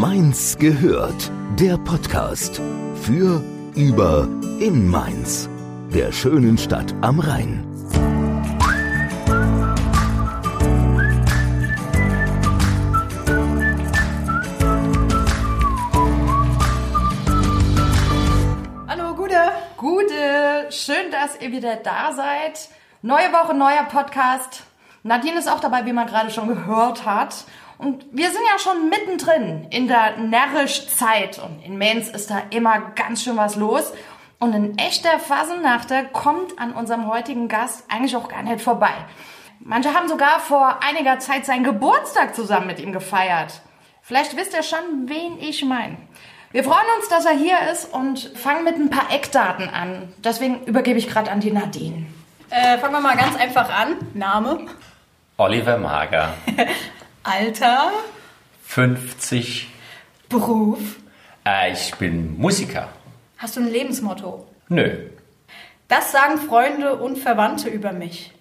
[0.00, 1.32] Mainz gehört.
[1.58, 2.60] Der Podcast
[3.00, 3.42] für,
[3.74, 4.28] über,
[4.60, 5.48] in Mainz.
[5.88, 7.64] Der schönen Stadt am Rhein.
[18.86, 19.34] Hallo, Gude.
[19.78, 20.66] Gude.
[20.68, 22.68] Schön, dass ihr wieder da seid.
[23.00, 24.62] Neue Woche, neuer Podcast.
[25.04, 27.46] Nadine ist auch dabei, wie man gerade schon gehört hat.
[27.78, 31.38] Und wir sind ja schon mittendrin in der Närrisch-Zeit.
[31.38, 33.92] Und in Mainz ist da immer ganz schön was los.
[34.38, 38.92] Und ein echter Fasenachter kommt an unserem heutigen Gast eigentlich auch gar nicht vorbei.
[39.60, 43.60] Manche haben sogar vor einiger Zeit seinen Geburtstag zusammen mit ihm gefeiert.
[44.02, 45.96] Vielleicht wisst ihr schon, wen ich meine.
[46.52, 50.12] Wir freuen uns, dass er hier ist und fangen mit ein paar Eckdaten an.
[50.18, 52.06] Deswegen übergebe ich gerade an die Nadine.
[52.50, 53.96] Äh, fangen wir mal ganz einfach an.
[54.14, 54.66] Name,
[55.38, 56.34] Oliver Mager,
[57.28, 57.90] Alter,
[58.62, 59.66] 50.
[60.28, 60.78] Beruf.
[61.44, 62.88] Äh, ich bin Musiker.
[63.38, 64.46] Hast du ein Lebensmotto?
[64.68, 65.08] Nö,
[65.88, 68.32] Das sagen Freunde und Verwandte über mich.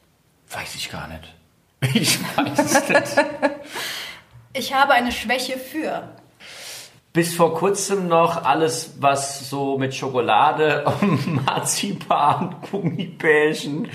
[0.52, 1.33] weiß ich gar nicht.
[1.95, 3.25] Ich weiß es nicht.
[4.53, 6.08] Ich habe eine Schwäche für.
[7.11, 10.86] Bis vor kurzem noch alles, was so mit Schokolade,
[11.45, 13.88] Marzipan, Gummibärchen,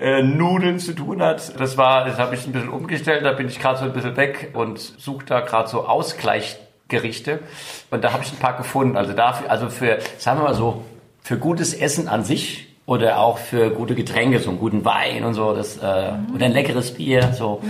[0.00, 1.58] äh, Nudeln zu tun hat.
[1.58, 3.24] Das war, das habe ich ein bisschen umgestellt.
[3.24, 7.40] Da bin ich gerade so ein bisschen weg und suche da gerade so Ausgleichgerichte.
[7.90, 8.96] Und da habe ich ein paar gefunden.
[8.96, 10.84] Also dafür, also für, sagen wir mal so,
[11.22, 15.34] für gutes Essen an sich oder auch für gute Getränke, so einen guten Wein und
[15.34, 17.62] so, das, äh, oder ein leckeres Bier, so.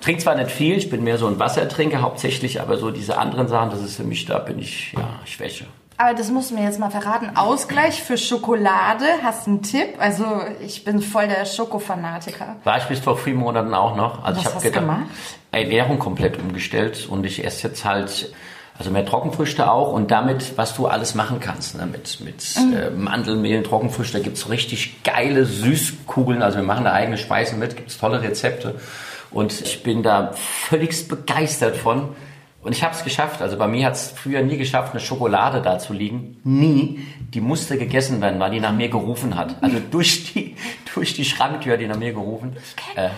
[0.00, 3.48] Trink zwar nicht viel, ich bin mehr so ein Wassertrinker hauptsächlich, aber so diese anderen
[3.48, 5.66] Sachen, das ist für mich, da bin ich, ja, Schwäche.
[6.02, 7.36] Aber das musst du mir jetzt mal verraten.
[7.36, 9.04] Ausgleich für Schokolade.
[9.22, 9.94] Hast du einen Tipp?
[10.00, 10.24] Also
[10.60, 12.56] ich bin voll der Schokofanatiker.
[12.64, 14.24] War ich bis vor vier Monaten auch noch.
[14.24, 15.06] Also Was ich habe gemacht?
[15.52, 18.32] Ernährung komplett umgestellt und ich esse jetzt halt
[18.76, 21.86] also mehr Trockenfrüchte auch und damit, was du alles machen kannst, ne?
[21.86, 22.74] mit, mit Mhm.
[22.74, 27.60] äh, Mandelmehl, Trockenfrüchte, da gibt's so richtig geile Süßkugeln, also wir machen da eigene Speisen
[27.60, 28.80] mit, gibt's tolle Rezepte
[29.30, 32.08] und ich bin da völligst begeistert von
[32.62, 35.78] und ich habe es geschafft, also bei mir hat's früher nie geschafft, eine Schokolade da
[35.78, 37.00] zu liegen, nie,
[37.34, 40.56] die musste gegessen werden, weil die nach mir gerufen hat, also durch die,
[40.94, 42.56] durch die Schranktür hat die nach mir gerufen.
[42.94, 43.08] Äh,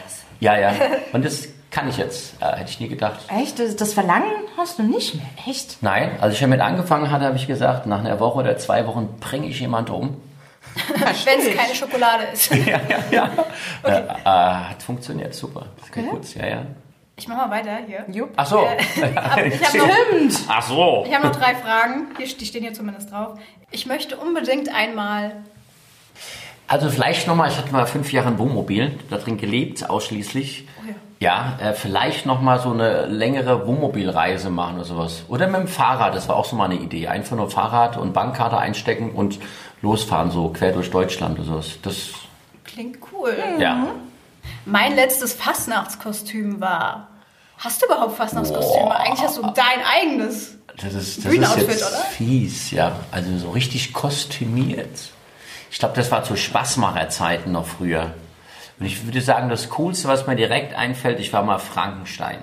[0.40, 0.72] ja, ja,
[1.12, 3.20] und das kann ich jetzt, äh, hätte ich nie gedacht.
[3.28, 3.58] Echt?
[3.58, 5.26] Das, das Verlangen hast du nicht mehr.
[5.46, 5.78] Echt?
[5.82, 9.16] Nein, als ich damit angefangen hatte, habe ich gesagt, nach einer Woche oder zwei Wochen
[9.20, 10.16] bringe ich jemand um.
[11.24, 12.50] Wenn es keine Schokolade ist.
[12.50, 13.30] ja, ja, ja.
[13.82, 15.66] Äh, äh, hat funktioniert, super.
[15.80, 16.66] Das geht gut, ja, ja.
[17.16, 18.04] Ich mach mal weiter hier.
[18.12, 18.30] Jupp.
[18.36, 18.66] Ach so.
[18.96, 21.04] Ich habe noch, Ach so.
[21.06, 22.08] ich hab noch drei Fragen.
[22.16, 23.38] Hier, die stehen hier zumindest drauf.
[23.70, 25.32] Ich möchte unbedingt einmal.
[26.66, 30.66] Also vielleicht nochmal, ich hatte mal fünf Jahre ein Wohnmobil, da drin gelebt, ausschließlich.
[30.82, 30.94] Oh ja.
[31.20, 35.24] Ja, äh, vielleicht nochmal so eine längere Wohnmobilreise machen oder sowas.
[35.28, 37.06] Oder mit dem Fahrrad, das war auch so mal eine Idee.
[37.08, 39.38] Einfach nur Fahrrad und Bankkarte einstecken und
[39.80, 41.78] losfahren, so quer durch Deutschland oder sowas.
[41.82, 42.10] Das,
[42.64, 43.36] Klingt cool.
[43.58, 43.86] ja.
[44.64, 47.08] Mein letztes Fastnachtskostüm war.
[47.58, 48.86] Hast du überhaupt Fastnachtskostüme?
[48.86, 48.96] Boah.
[48.96, 50.58] Eigentlich hast du dein eigenes.
[50.76, 51.98] Das ist, das ist jetzt oder?
[52.16, 52.96] fies, ja.
[53.12, 55.10] Also so richtig kostümiert.
[55.70, 58.14] Ich glaube, das war zu Spaßmacherzeiten noch früher.
[58.78, 62.38] Und ich würde sagen, das Coolste, was mir direkt einfällt, ich war mal Frankenstein.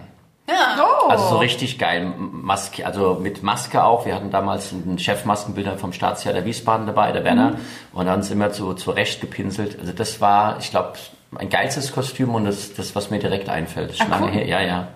[0.50, 0.78] Ja.
[0.82, 1.10] Oh.
[1.10, 2.14] Also so richtig geil.
[2.18, 4.06] Maske, also mit Maske auch.
[4.06, 7.58] Wir hatten damals einen Chefmaskenbilder vom Staatstheater Wiesbaden dabei, der Werner.
[7.94, 9.80] Und dann sind wir zu, zurecht gepinselt.
[9.80, 10.94] Also das war, ich glaube,
[11.32, 13.96] mein geilstes Kostüm und das, das, was mir direkt einfällt.
[13.98, 14.32] Schon Ah, lange cool.
[14.34, 14.46] her.
[14.48, 14.88] Ja, ja.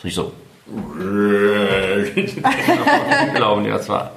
[0.00, 0.32] So ich so.
[3.34, 4.12] Glauben, ja, das war.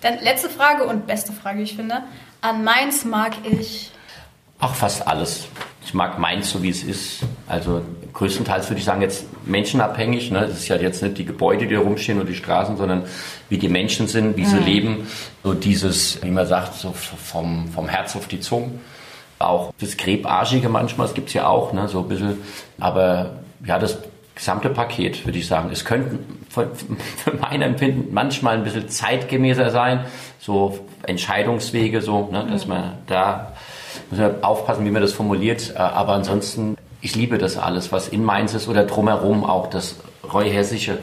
[0.00, 2.02] Dann letzte Frage und beste Frage, ich finde.
[2.40, 3.90] An Mainz mag ich.
[4.58, 5.46] Ach, fast alles.
[5.84, 7.20] Ich mag Mainz so, wie es ist.
[7.48, 7.82] Also
[8.12, 10.30] größtenteils würde ich sagen, jetzt menschenabhängig.
[10.30, 10.44] Ne?
[10.44, 13.04] Es ist ja jetzt nicht die Gebäude, die rumstehen oder die Straßen, sondern
[13.48, 15.06] wie die Menschen sind, wie sie leben.
[15.42, 18.70] So dieses, wie man sagt, so vom, vom Herz auf die Zunge.
[19.40, 21.88] Auch das Grebarschige manchmal, das gibt's ja auch, ne?
[21.88, 22.38] so ein bisschen.
[22.78, 23.98] Aber ja, das
[24.34, 25.70] gesamte Paket, würde ich sagen.
[25.72, 26.18] Es könnte
[26.48, 26.70] für,
[27.16, 30.04] für mein Empfinden manchmal ein bisschen zeitgemäßer sein.
[30.38, 32.46] So Entscheidungswege, so, ne?
[32.50, 33.52] dass man da
[34.10, 35.72] muss man aufpassen, wie man das formuliert.
[35.74, 39.96] Äh, Aber ansonsten, ich liebe das alles, was in Mainz ist oder drumherum auch das
[40.32, 40.98] Reuhessische.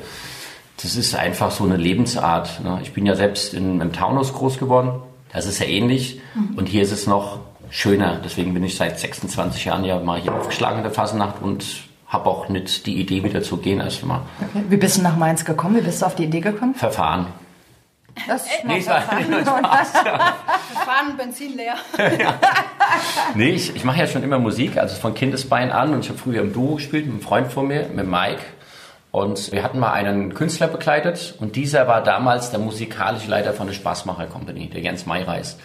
[0.81, 2.63] Das ist einfach so eine Lebensart.
[2.63, 2.79] ne?
[2.83, 5.01] Ich bin ja selbst in, im Taunus groß geworden.
[5.33, 6.21] Das ist ja ähnlich.
[6.55, 8.19] Und hier ist es noch schöner.
[8.23, 11.65] Deswegen bin ich seit 26 Jahren ja mal hier aufgeschlagen in der Fasnacht und
[12.07, 14.21] habe auch nicht die Idee, wieder zu gehen erstmal.
[14.39, 14.63] Okay.
[14.69, 15.75] Wie bist du nach Mainz gekommen?
[15.75, 16.73] Wie bist du auf die Idee gekommen?
[16.75, 17.27] Verfahren.
[18.27, 19.25] Das ist Nee, es war- Fahren
[21.17, 21.75] Benzin leer.
[23.35, 25.93] Nee, ich, ich mache ja schon immer Musik, also von Kindesbein an.
[25.93, 28.39] Und ich habe früher im Duo gespielt mit einem Freund von mir, mit Mike.
[29.17, 33.65] Und wir hatten mal einen Künstler begleitet und dieser war damals der musikalische Leiter von
[33.65, 35.57] der Spaßmacher Company, der Jens Mayreis.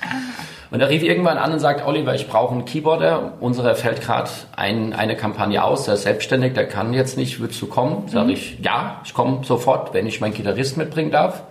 [0.70, 3.34] Und er rief irgendwann an und sagt, Oliver, ich brauche einen Keyboarder.
[3.40, 7.60] Unserer fällt gerade ein, eine Kampagne aus, der ist selbstständig, der kann jetzt nicht, würdest
[7.60, 8.08] du kommen?
[8.08, 11.42] Sag ich, ja, ich komme sofort, wenn ich meinen Gitarrist mitbringen darf.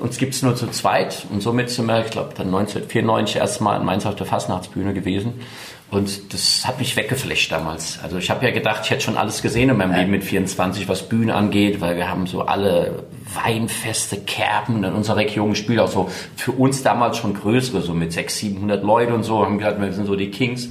[0.00, 3.86] Uns gibt's nur zu zweit und somit sind wir, ich glaube, dann 1994 erstmal in
[3.86, 5.40] Mainz auf der Fastnachtsbühne gewesen.
[5.88, 8.00] Und das hat mich weggeflecht damals.
[8.02, 10.88] Also ich habe ja gedacht, ich hätte schon alles gesehen in meinem Leben mit 24,
[10.88, 13.04] was Bühnen angeht, weil wir haben so alle
[13.34, 18.12] Weinfeste, Kerben in unserer Region gespielt, auch so für uns damals schon größere, so mit
[18.12, 20.70] 600, 700 Leute und so, haben gesagt, wir sind so die Kings.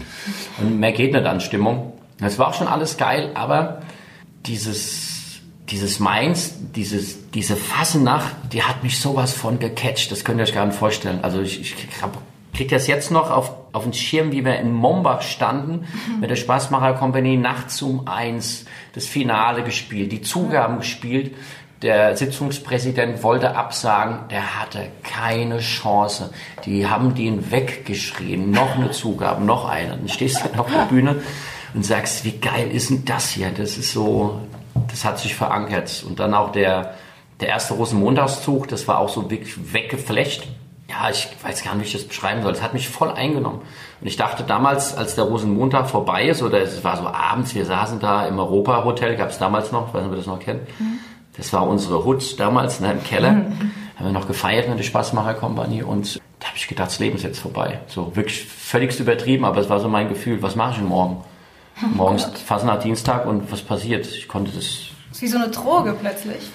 [0.59, 1.93] Und mehr geht nicht an Stimmung.
[2.19, 3.83] Das war auch schon alles geil, aber
[4.45, 5.39] dieses,
[5.69, 10.53] dieses Mainz, dieses, diese Fassenacht, die hat mich sowas von gecatcht, das könnt ihr euch
[10.53, 11.19] gar nicht vorstellen.
[11.23, 12.17] Also ich, ich habe
[12.55, 16.19] kriege das jetzt noch auf, auf den Schirm, wie wir in Mombach standen, mhm.
[16.21, 21.35] mit der Spaßmacher Company, nachts um eins, das Finale gespielt, die Zugaben gespielt.
[21.81, 26.31] Der Sitzungspräsident wollte absagen, der hatte keine Chance.
[26.65, 28.49] Die haben den weggeschrien.
[28.49, 29.89] Noch eine Zugabe, noch eine.
[29.89, 31.21] Dann stehst du auf der Bühne
[31.73, 33.51] und sagst, wie geil ist denn das hier?
[33.51, 34.39] Das ist so,
[34.89, 36.05] das hat sich verankert.
[36.07, 36.95] Und dann auch der,
[37.41, 40.47] der erste Rosenmontagszug, das war auch so wirklich weggeflecht
[40.95, 42.51] ja, ich weiß gar nicht, wie ich das beschreiben soll.
[42.51, 43.61] Es hat mich voll eingenommen.
[44.01, 47.65] Und ich dachte damals, als der Rosenmontag vorbei ist, oder es war so abends, wir
[47.65, 50.61] saßen da im Europa-Hotel, gab es damals noch, weiß nicht, ob ihr das noch kennt.
[50.79, 50.99] Mhm.
[51.37, 53.31] Das war unsere Hut damals ne, im Keller.
[53.31, 53.71] Mhm.
[53.97, 57.23] Haben wir noch gefeiert mit der Spaßmacher-Kompanie und da habe ich gedacht, das Leben ist
[57.23, 57.79] jetzt vorbei.
[57.87, 61.23] So wirklich völligst übertrieben, aber es war so mein Gefühl, was mache ich denn morgen?
[61.81, 64.05] Oh Morgens fast nach Dienstag und was passiert?
[64.05, 64.65] Ich konnte das.
[65.09, 66.49] Das ist wie so eine Droge plötzlich.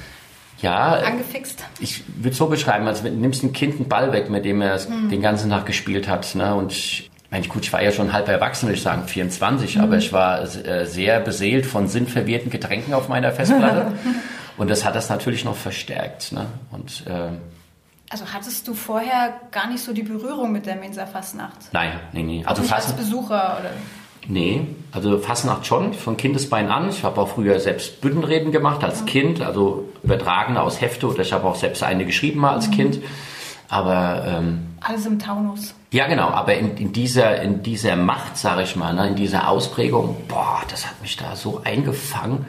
[0.62, 0.92] Ja.
[0.94, 1.64] Angefixt.
[1.78, 4.78] Ich würde so beschreiben, als du nimmst ein Kind einen Ball weg, mit dem er
[4.78, 5.08] hm.
[5.08, 6.34] den ganzen Tag gespielt hat.
[6.34, 6.54] Ne?
[6.54, 9.82] Und ich, meine, gut, ich war ja schon halb erwachsen, würde ich sagen, 24, mhm.
[9.82, 13.92] aber ich war äh, sehr beseelt von sinnverwirrten Getränken auf meiner Festplatte.
[14.56, 16.32] und das hat das natürlich noch verstärkt.
[16.32, 16.46] Ne?
[16.72, 17.30] Und, äh,
[18.10, 21.72] also hattest du vorher gar nicht so die Berührung mit der Mensa Fastnacht?
[21.72, 22.44] Nein, nee, nee.
[22.44, 23.70] Also nicht als Besucher oder?
[24.28, 26.90] Nee, also Fastnacht schon, von Kindesbein an.
[26.90, 31.32] Ich habe auch früher selbst Büttenreden gemacht als Kind, also übertragene aus Hefte oder ich
[31.32, 32.72] habe auch selbst eine geschrieben mal als mhm.
[32.72, 32.98] Kind.
[33.68, 35.74] Aber ähm, alles im Taunus.
[35.92, 36.28] Ja, genau.
[36.28, 40.60] Aber in, in dieser in dieser Macht, sage ich mal, ne, in dieser Ausprägung, boah,
[40.68, 42.46] das hat mich da so eingefangen.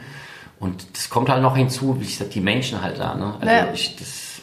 [0.60, 3.14] Und das kommt halt noch hinzu, wie ich sag, die Menschen halt da.
[3.14, 3.34] Ne?
[3.40, 3.72] Also ja.
[3.72, 4.42] ich, das,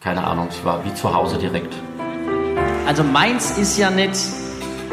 [0.00, 1.74] keine Ahnung, es war wie zu Hause direkt.
[2.86, 4.16] Also meins ist ja nicht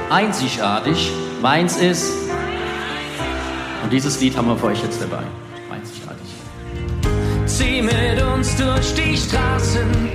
[0.09, 1.11] einzigartig
[1.41, 2.11] Meins ist,
[3.83, 5.23] und dieses Lied haben wir für euch jetzt dabei.
[5.71, 6.27] Einzigartig.
[7.45, 10.09] Zieh mit uns durch die Straßen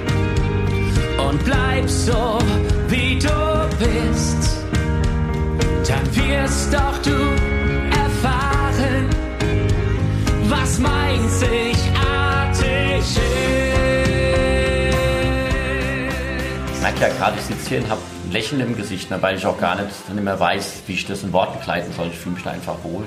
[1.28, 2.38] und bleib so,
[2.88, 4.58] wie du bist.
[5.86, 7.16] Dann wirst doch du
[7.96, 9.08] erfahren,
[10.48, 11.86] was einzigartig
[12.98, 13.79] ist.
[16.80, 18.00] Ich merke ja gerade, ich sitze hier und habe
[18.32, 21.22] Lächeln im Gesicht, ne, weil ich auch gar nicht, nicht mehr weiß, wie ich das
[21.22, 22.06] in Worten kleiden soll.
[22.06, 23.04] Ich fühle mich da einfach wohl.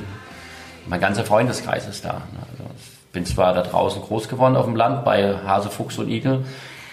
[0.86, 2.14] Mein ganzer Freundeskreis ist da.
[2.14, 2.40] Ne.
[2.52, 6.08] Also ich bin zwar da draußen groß geworden auf dem Land bei Hase, Fuchs und
[6.08, 6.46] Igel,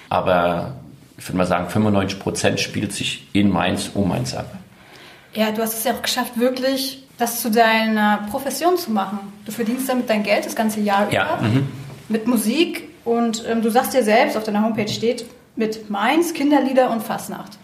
[0.09, 0.73] aber
[1.19, 4.51] ich würde mal sagen, 95 Prozent spielt sich in Mainz um Mainz ab.
[5.35, 9.19] Ja, du hast es ja auch geschafft, wirklich das zu deiner Profession zu machen.
[9.45, 11.69] Du verdienst damit dein Geld das ganze Jahr ja, über mhm.
[12.09, 15.27] mit Musik und ähm, du sagst dir selbst, auf deiner Homepage steht,
[15.57, 17.59] mit Mainz, Kinderlieder und Fastnacht.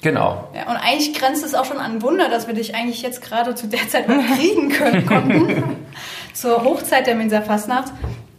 [0.00, 0.48] Genau.
[0.54, 3.54] Ja, und eigentlich grenzt es auch schon an Wunder, dass wir dich eigentlich jetzt gerade
[3.54, 5.76] zu der Zeit noch kriegen können konnten.
[6.34, 7.92] zur Hochzeit der Minsa Fastnacht.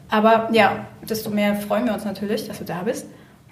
[0.10, 3.08] Aber ja, desto mehr freuen wir uns natürlich, dass du da bist.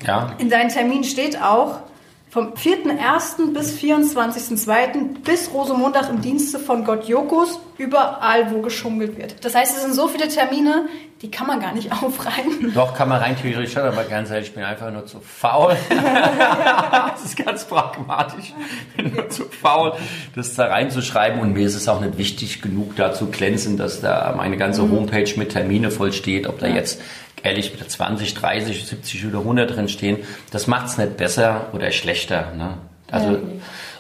[0.06, 0.34] Ja.
[0.38, 1.82] In deinem Termin steht auch,
[2.29, 3.53] vom 4.1.
[3.53, 5.24] bis 24.2.
[5.24, 9.46] bis Rosemontag im Dienste von Gott Jokus, überall, wo geschummelt wird.
[9.46, 10.88] Das heißt, es sind so viele Termine,
[11.22, 12.74] die kann man gar nicht aufreihen.
[12.74, 15.77] Doch, kann man rein theoretisch schon, aber ganz ehrlich, ich bin einfach nur zu faul.
[15.89, 18.53] das ist ganz pragmatisch.
[18.89, 19.93] Ich bin nur zu faul,
[20.36, 21.39] das da reinzuschreiben.
[21.39, 24.84] Und mir ist es auch nicht wichtig genug, da zu glänzen, dass da meine ganze
[24.84, 24.91] mhm.
[24.91, 27.01] Homepage mit Termine voll steht, ob da jetzt
[27.48, 30.20] ehrlich mit 20, 30, 70 oder 100 drin stehen,
[30.51, 32.54] das macht es nicht besser oder schlechter.
[32.56, 32.77] Ne?
[33.10, 33.39] Also, ja,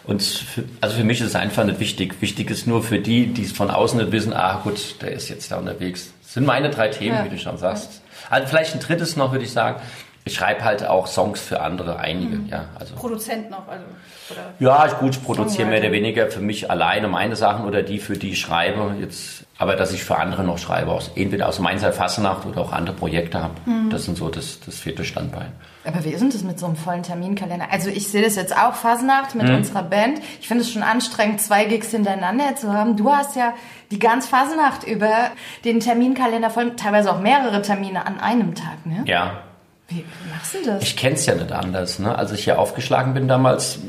[0.07, 2.21] und für, also für mich ist es einfach nicht wichtig.
[2.21, 5.27] Wichtig ist nur für die, die es von außen nicht wissen, ah gut, der ist
[5.27, 6.13] jetzt da unterwegs.
[6.23, 7.25] Das sind meine drei Themen, ja.
[7.25, 8.01] wie du schon sagst.
[8.29, 9.81] Also vielleicht ein drittes noch, würde ich sagen.
[10.23, 12.49] Ich schreibe halt auch Songs für andere, einige, mhm.
[12.49, 12.65] ja.
[12.79, 12.95] Also.
[12.95, 13.83] Produzent noch, also.
[14.29, 17.99] Oder ja, gut, ich produziere mehr oder weniger für mich alleine meine Sachen oder die,
[17.99, 18.95] für die ich schreibe.
[18.99, 22.71] Jetzt Aber dass ich für andere noch schreibe, aus, entweder aus Mainzer Fassenacht oder auch
[22.71, 23.55] andere Projekte habe.
[23.89, 25.51] Das sind so das, das vierte Standbein.
[25.83, 27.65] Aber wie ist denn das mit so einem vollen Terminkalender?
[27.71, 30.19] Also ich sehe das jetzt auch Fasnacht mit unserer Band.
[30.41, 32.97] Ich finde es schon anstrengend, zwei Gigs hintereinander zu haben.
[32.97, 33.53] Du hast ja
[33.89, 35.31] die ganz Fasnacht über
[35.65, 39.03] den Terminkalender voll, teilweise auch mehrere Termine an einem Tag, ne?
[39.05, 39.41] Ja,
[39.87, 40.83] Wie machst du das?
[40.83, 41.97] Ich kenne es ja nicht anders.
[41.99, 42.15] Ne?
[42.15, 43.79] Als ich hier aufgeschlagen bin damals,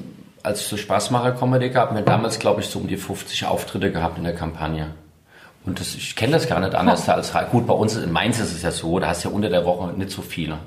[0.43, 4.17] als ich so Spaßmacher-Comedy gab, mir damals, glaube ich, so um die 50 Auftritte gehabt
[4.17, 4.95] in der Kampagne.
[5.69, 7.67] Und das, ich kenne das gar nicht anders als gut.
[7.67, 9.93] Bei uns in Mainz ist es ja so, da hast du ja unter der Woche
[9.93, 10.59] nicht so viele.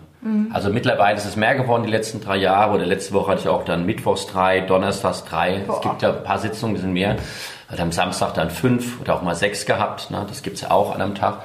[0.53, 2.75] Also mittlerweile ist es mehr geworden die letzten drei Jahre.
[2.75, 5.63] Oder letzte Woche hatte ich auch dann Mittwochs drei, Donnerstags drei.
[5.67, 7.17] Es gibt ja ein paar Sitzungen, die sind mehr.
[7.67, 10.12] Hat am Samstag dann fünf oder auch mal sechs gehabt.
[10.12, 10.24] Ne?
[10.29, 11.39] Das gibt's ja auch an einem Tag.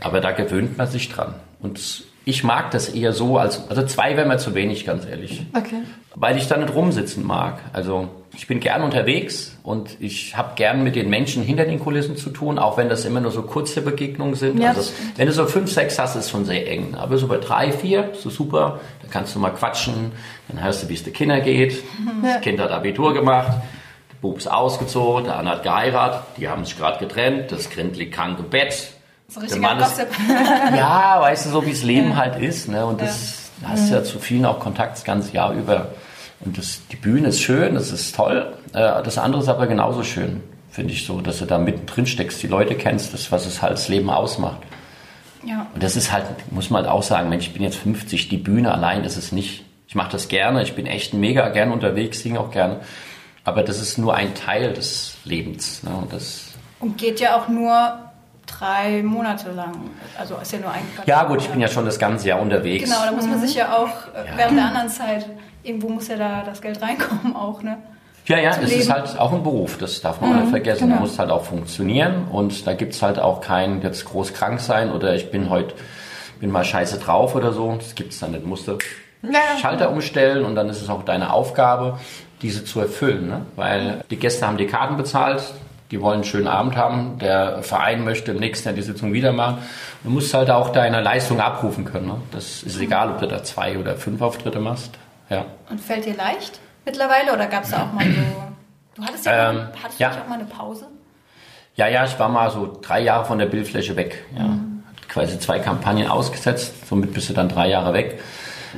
[0.00, 1.34] Aber da gewöhnt man sich dran.
[1.60, 5.44] Und ich mag das eher so, als, also zwei wäre mir zu wenig, ganz ehrlich.
[5.52, 5.82] Okay.
[6.14, 7.58] Weil ich da nicht rumsitzen mag.
[7.72, 12.16] Also ich bin gern unterwegs und ich habe gern mit den Menschen hinter den Kulissen
[12.16, 14.60] zu tun, auch wenn das immer nur so kurze Begegnungen sind.
[14.60, 16.94] Ja, also wenn du so fünf, sechs hast, ist schon sehr eng.
[16.94, 20.12] Aber so bei drei, vier, so super, da kannst du mal quatschen,
[20.48, 21.82] dann hörst du, wie es der Kinder geht.
[22.22, 23.52] Das Kind hat Abitur gemacht,
[24.10, 27.96] der Bub ist ausgezogen, der andere hat geheiratet, die haben sich gerade getrennt, das Kind
[27.96, 28.92] liegt krank im Bett.
[29.30, 29.98] So Der richtiger Mann ist-.
[30.76, 32.68] Ja, weißt du, so wie das Leben halt ist.
[32.68, 32.84] Ne?
[32.84, 35.88] Und das da hast du ja zu vielen auch Kontakt das ganze Jahr über.
[36.40, 38.52] Und das, die Bühne ist schön, das ist toll.
[38.72, 42.42] Äh, Das andere ist aber genauso schön, finde ich so, dass du da mittendrin steckst,
[42.42, 44.60] die Leute kennst, das, was es halt das Leben ausmacht.
[45.44, 45.66] Ja.
[45.74, 48.38] Und das ist halt, muss man halt auch sagen, Mensch, ich bin jetzt 50, die
[48.38, 52.20] Bühne allein, das ist nicht, ich mache das gerne, ich bin echt mega gern unterwegs,
[52.22, 52.80] singe auch gerne.
[53.44, 55.82] Aber das ist nur ein Teil des Lebens.
[55.82, 55.90] Ne?
[55.90, 57.98] Und das, Und geht ja auch nur
[58.58, 59.72] drei Monate lang.
[60.18, 61.04] Also ist ja nur ein Quartal.
[61.08, 62.84] ja gut, ich bin ja schon das ganze Jahr unterwegs.
[62.84, 63.30] Genau, da muss Mhm.
[63.30, 65.26] man sich ja auch äh, während der anderen Zeit,
[65.62, 67.78] irgendwo muss ja da das Geld reinkommen auch, ne?
[68.26, 68.92] Ja, ja, zu es ist leben.
[68.92, 70.80] halt auch ein Beruf, das darf man Mhm, nicht vergessen.
[70.84, 70.94] genau.
[70.96, 74.92] Man muss halt auch funktionieren und da gibt's halt auch kein jetzt groß krank sein
[74.92, 75.74] oder ich bin heute,
[76.38, 77.74] bin mal scheiße drauf oder so.
[77.76, 78.44] Das gibt's dann nicht.
[78.44, 78.78] Du musst du
[79.22, 79.40] Ja.
[79.60, 81.98] Schalter umstellen und dann ist es auch deine Aufgabe,
[82.42, 83.28] diese zu erfüllen.
[83.28, 83.42] Ne?
[83.56, 85.42] Weil die Gäste haben die Karten bezahlt,
[85.90, 89.32] die wollen einen schönen Abend haben, der Verein möchte im nächsten Jahr die Sitzung wieder
[89.32, 89.58] machen.
[90.04, 92.06] Du musst halt auch deine Leistung abrufen können.
[92.06, 92.16] Ne?
[92.30, 94.92] Das ist egal, ob du da zwei oder fünf Auftritte machst.
[95.28, 95.46] Ja.
[95.68, 98.20] Und fällt dir leicht mittlerweile oder gab es da auch mal so.
[98.96, 100.10] Du hattest ja, Ähm, mal, hattest ja.
[100.10, 100.86] auch mal eine Pause?
[101.76, 104.24] Ja, ja, ich war mal so drei Jahre von der Bildfläche weg.
[104.36, 104.42] Ja.
[104.42, 108.20] Hat quasi zwei Kampagnen ausgesetzt, somit bist du dann drei Jahre weg.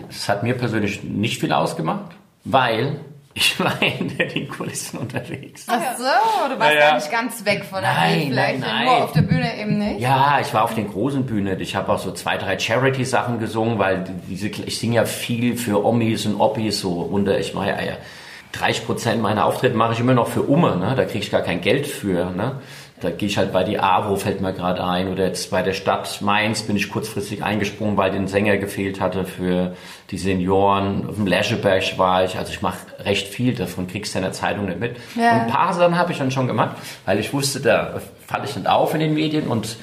[0.08, 2.12] Das hat mir persönlich nicht viel ausgemacht,
[2.44, 3.00] weil
[3.34, 5.64] ich war hinter den Kulissen unterwegs.
[5.68, 6.04] Ach so,
[6.54, 6.88] du warst Ja, ja.
[6.90, 9.02] gar nicht ganz weg von der Nein, Bildfläche, nein, nur nein.
[9.02, 10.00] auf der Bühne eben nicht.
[10.00, 11.60] Ja, ich war auf den großen Bühnen.
[11.60, 15.84] Ich habe auch so zwei, drei Charity-Sachen gesungen, weil diese, ich singe ja viel für
[15.84, 17.38] Omis und Oppis so runter.
[17.38, 17.92] Ich mache ja, ja
[18.52, 20.94] 30 Prozent meiner Auftritte mache ich immer noch für Umme, ne?
[20.94, 22.60] Da kriege ich gar kein Geld für, ne?
[23.02, 25.72] Da gehe ich halt bei die AWO, fällt mir gerade ein, oder jetzt bei der
[25.72, 29.74] Stadt Mainz bin ich kurzfristig eingesprungen, weil den Sänger gefehlt hatte für
[30.12, 31.08] die Senioren.
[31.08, 34.32] Auf dem Lescheberg war ich, also ich mache recht viel, davon kriegst du in der
[34.32, 34.96] Zeitung nicht mit.
[35.16, 35.32] Ja.
[35.32, 38.54] Und ein paar Sachen habe ich dann schon gemacht, weil ich wusste, da falle ich
[38.54, 39.76] nicht auf in den Medien und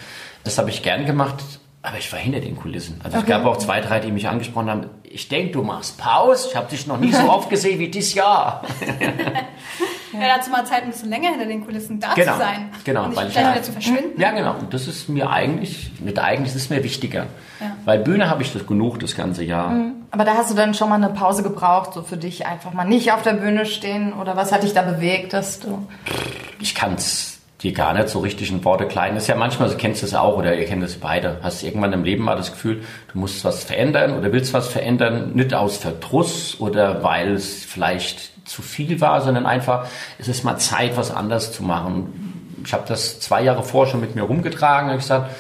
[0.46, 1.44] das habe ich gern gemacht,
[1.82, 3.02] aber ich war hinter den Kulissen.
[3.04, 6.48] Also es gab auch zwei, drei, die mich angesprochen haben, ich denke, du machst Pause,
[6.50, 8.64] ich habe dich noch nie so oft gesehen wie dieses Jahr.
[10.14, 12.70] Ja, da hatte mal Zeit, ein bisschen länger hinter den Kulissen da Genau, zu sein.
[12.84, 14.20] genau, Und nicht weil ich ja- wieder zu verschwinden.
[14.22, 14.56] Ja, genau.
[14.60, 17.28] Und das ist mir eigentlich, nicht eigentlich, ist mir wichtiger.
[17.60, 17.76] Ja.
[17.86, 19.74] Weil Bühne habe ich das genug das ganze Jahr.
[20.12, 22.86] Aber da hast du dann schon mal eine Pause gebraucht, so für dich einfach mal
[22.86, 25.88] nicht auf der Bühne stehen oder was hat dich da bewegt, dass du...
[26.60, 29.16] Ich kann es dir gar nicht so richtig in Worte klein.
[29.16, 31.40] Das ist ja manchmal, du kennst das auch oder ihr kennt das beide.
[31.42, 35.34] Hast irgendwann im Leben mal das Gefühl, du musst was verändern oder willst was verändern,
[35.34, 39.88] nicht aus Verdruss oder weil es vielleicht zu viel war, sondern einfach,
[40.18, 42.62] es ist mal Zeit, was anders zu machen.
[42.64, 45.32] Ich habe das zwei Jahre vorher schon mit mir rumgetragen und ich gesagt,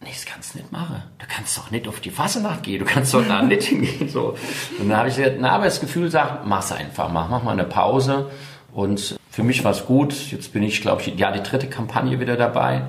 [0.00, 1.02] nee, das kannst du nicht machen.
[1.18, 4.08] Du kannst doch nicht auf die Fassenacht gehen, du kannst doch da nicht hingehen.
[4.08, 4.36] So.
[4.78, 7.52] Und dann habe ich gesagt, na, aber das Gefühl sagt, mach's einfach, mach, mach mal
[7.52, 8.30] eine Pause.
[8.72, 10.12] Und für mich war es gut.
[10.32, 12.82] Jetzt bin ich, glaube ich, ja, die dritte Kampagne wieder dabei.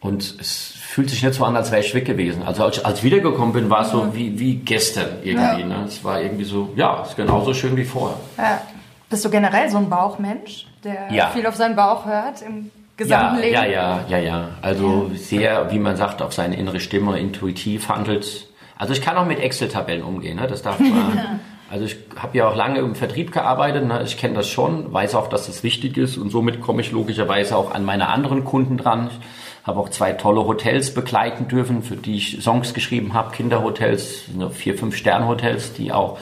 [0.00, 2.42] Und es fühlt sich nicht so an, als wäre ich weg gewesen.
[2.42, 5.62] Also als, als ich wiedergekommen bin, war es so wie, wie gestern irgendwie.
[5.62, 5.84] Ne?
[5.86, 8.16] Es war irgendwie so, ja, es ist genauso schön wie vorher.
[8.36, 8.60] Ja.
[9.08, 11.28] Bist du generell so ein Bauchmensch, der Ja.
[11.28, 13.54] viel auf seinen Bauch hört im gesamten Ja, Leben?
[13.54, 14.48] ja, ja, ja, ja.
[14.62, 18.48] Also sehr, wie man sagt, auf seine innere Stimme intuitiv handelt.
[18.76, 20.48] Also ich kann auch mit Excel-Tabellen umgehen, ne?
[20.48, 21.38] das darf man.
[21.74, 24.00] Also ich habe ja auch lange im Vertrieb gearbeitet, ne?
[24.04, 27.56] ich kenne das schon, weiß auch, dass das wichtig ist und somit komme ich logischerweise
[27.56, 29.10] auch an meine anderen Kunden dran.
[29.10, 34.28] Ich habe auch zwei tolle Hotels begleiten dürfen, für die ich Songs geschrieben habe, Kinderhotels,
[34.32, 36.20] ne, vier, fünf Sternhotels, die auch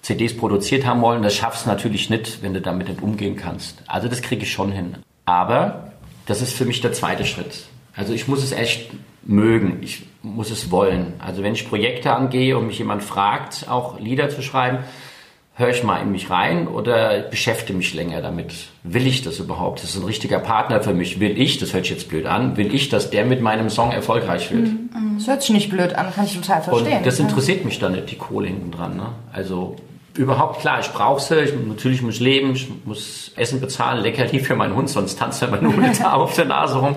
[0.00, 1.22] CDs produziert haben wollen.
[1.22, 3.84] Das schaffst du natürlich nicht, wenn du damit nicht umgehen kannst.
[3.86, 4.96] Also das kriege ich schon hin.
[5.26, 5.92] Aber
[6.26, 7.66] das ist für mich der zweite Schritt.
[7.94, 8.90] Also ich muss es echt
[9.22, 9.78] mögen.
[9.80, 11.14] Ich muss es wollen.
[11.18, 14.78] Also wenn ich Projekte angehe und mich jemand fragt, auch Lieder zu schreiben,
[15.54, 18.54] höre ich mal in mich rein oder beschäftige mich länger damit.
[18.82, 19.82] Will ich das überhaupt?
[19.82, 21.20] Das ist ein richtiger Partner für mich.
[21.20, 23.92] Will ich, das hört sich jetzt blöd an, will ich, dass der mit meinem Song
[23.92, 24.68] erfolgreich wird?
[25.16, 26.98] Das hört sich nicht blöd an, kann ich total verstehen.
[26.98, 28.96] Und das interessiert mich dann nicht, die Kohle hinten dran.
[28.96, 29.08] Ne?
[29.32, 29.76] Also
[30.16, 34.40] überhaupt klar, ich brauche sie, ich, natürlich muss ich leben, ich muss Essen bezahlen, Leckerli
[34.40, 36.96] für meinen Hund, sonst tanzt er immer nur mit der auf der Nase rum.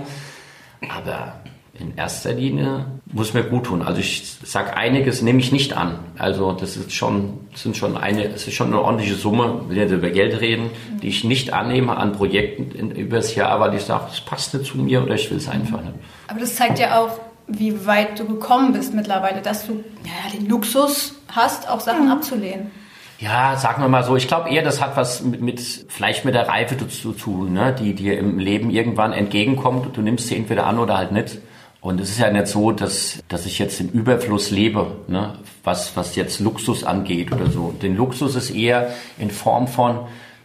[0.90, 1.34] Aber
[1.78, 3.82] in erster Linie muss mir gut tun.
[3.82, 6.00] Also ich sag einiges nehme ich nicht an.
[6.18, 9.90] Also das ist schon, das sind schon eine, es ist schon eine ordentliche Summe, wenn
[9.90, 10.70] wir über Geld reden,
[11.02, 14.66] die ich nicht annehme an Projekten in, übers Jahr, weil ich sage, das passt nicht
[14.66, 15.94] zu mir oder ich will es einfach nicht.
[16.28, 20.50] Aber das zeigt ja auch, wie weit du gekommen bist mittlerweile, dass du ja, den
[20.50, 22.72] Luxus hast, auch Sachen abzulehnen.
[23.20, 26.34] Ja, sagen wir mal so, ich glaube eher, das hat was mit, mit vielleicht mit
[26.34, 27.74] der Reife zu tun, ne?
[27.78, 29.96] die dir im Leben irgendwann entgegenkommt.
[29.96, 31.38] Du nimmst sie entweder an oder halt nicht.
[31.86, 35.36] Und es ist ja nicht so, dass, dass ich jetzt im Überfluss lebe, ne?
[35.64, 37.76] was, was jetzt Luxus angeht oder so.
[37.80, 38.90] Den Luxus ist eher
[39.20, 40.00] in Form von,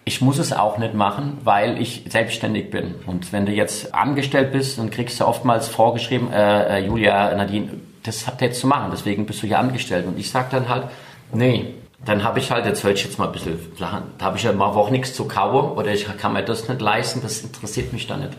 [0.04, 2.94] ich muss es auch nicht machen, weil ich selbstständig bin.
[3.06, 7.70] Und wenn du jetzt angestellt bist, dann kriegst du oftmals vorgeschrieben, äh, äh, Julia, Nadine,
[8.02, 10.06] das habt ihr jetzt zu machen, deswegen bist du hier angestellt.
[10.06, 10.88] Und ich sag dann halt,
[11.32, 14.26] nee, dann habe ich halt, jetzt höre ich jetzt mal ein bisschen flach an, da
[14.26, 17.22] habe ich ja mal auch nichts zu kauen oder ich kann mir das nicht leisten,
[17.22, 18.36] das interessiert mich da nicht.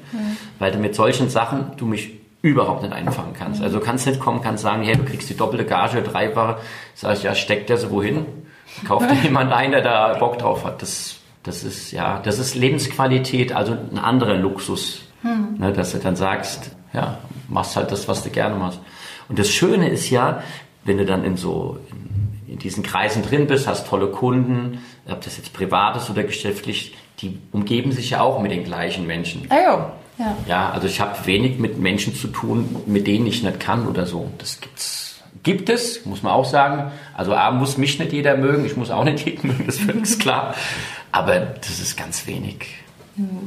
[0.59, 3.61] Weil du mit solchen Sachen du mich überhaupt nicht einfangen kannst.
[3.61, 6.59] Also du kannst nicht kommen, kannst sagen, hey, du kriegst die doppelte Gage, dreifache,
[6.95, 8.25] sag ich, ja, steckt der so wohin?
[8.87, 10.81] Kauft dir jemand ein, der da Bock drauf hat.
[10.81, 15.03] Das, das ist, ja, das ist Lebensqualität, also ein anderer Luxus.
[15.23, 18.79] Ne, dass du dann sagst, ja, machst halt das, was du gerne machst.
[19.29, 20.41] Und das Schöne ist ja,
[20.83, 25.21] wenn du dann in so, in, in diesen Kreisen drin bist, hast tolle Kunden, ob
[25.21, 29.45] das jetzt privat ist oder geschäftlich, die umgeben sich ja auch mit den gleichen Menschen.
[29.49, 29.91] Ah.
[30.21, 30.37] Ja.
[30.47, 34.05] Ja, also ich habe wenig mit Menschen zu tun, mit denen ich nicht kann oder
[34.05, 34.29] so.
[34.37, 35.21] Das gibt's.
[35.43, 36.91] Gibt es, muss man auch sagen.
[37.17, 39.85] Also A muss mich nicht jeder mögen, ich muss auch nicht jeden mögen, das ist
[39.85, 40.53] völlig klar.
[41.11, 42.57] Aber das ist ganz wenig.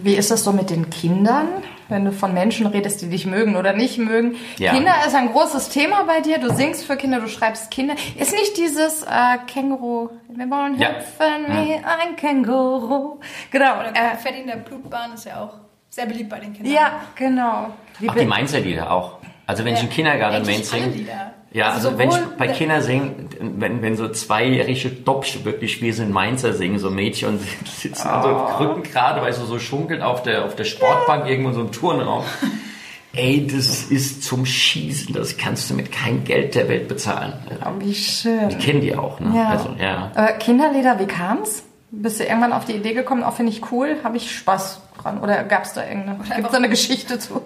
[0.02, 1.46] Wie ist das so mit den Kindern,
[1.88, 4.34] wenn du von Menschen redest, die dich mögen oder nicht mögen?
[4.58, 4.72] Ja.
[4.74, 6.38] Kinder ist ein großes Thema bei dir.
[6.38, 7.94] Du singst für Kinder, du schreibst Kinder.
[8.18, 10.88] Ist nicht dieses äh, Känguru, wir wollen Ja.
[10.88, 13.20] hüpfen wie ein Känguru.
[13.52, 13.74] Genau.
[13.80, 15.54] Oder Äh, Pferd in der Blutbahn ist ja auch
[15.94, 16.72] sehr beliebt bei den Kindern.
[16.72, 17.68] ja, genau.
[18.00, 19.18] Wie Ach, die Mainzer Lieder auch.
[19.46, 20.86] Also wenn ich im Kindergarten Mainz singe.
[20.88, 21.32] Lieder.
[21.52, 25.92] Ja, Also also wenn ich bei Kindern singe, wenn, wenn so zweijährige Dopsch wirklich wie
[25.92, 29.60] sie in Mainzer singen, so Mädchen und sitzen an so Krücken gerade, weißt du, so
[29.60, 32.24] schunkeln auf der, auf der Sportbank irgendwo in so einem Turnraum.
[33.12, 37.34] Ey, das ist zum Schießen, das kannst du mit kein Geld der Welt bezahlen.
[37.64, 38.48] Oh, wie schön.
[38.48, 39.32] Die kennen die auch, ne?
[39.36, 39.48] Ja.
[39.50, 40.10] Also, ja.
[40.16, 41.62] Äh, Kinderlieder, wie kam's?
[42.02, 45.20] Bist du irgendwann auf die Idee gekommen, auch finde ich cool, habe ich Spaß dran?
[45.20, 47.42] Oder gab es da irgendeine, gibt's da eine Geschichte zu?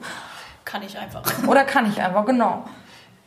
[0.64, 1.22] Kann ich einfach.
[1.46, 2.64] Oder kann ich einfach, genau.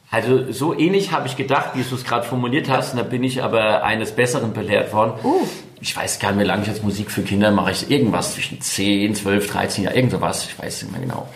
[0.09, 3.23] Also so ähnlich habe ich gedacht, wie du es gerade formuliert hast, und da bin
[3.23, 5.13] ich aber eines Besseren belehrt worden.
[5.23, 5.47] Uh.
[5.79, 7.71] Ich weiß gar nicht, wie lange ich jetzt Musik für Kinder mache.
[7.71, 10.45] Ich irgendwas zwischen 10, 12, 13 Jahren, irgend sowas.
[10.45, 11.27] Ich weiß nicht mehr genau.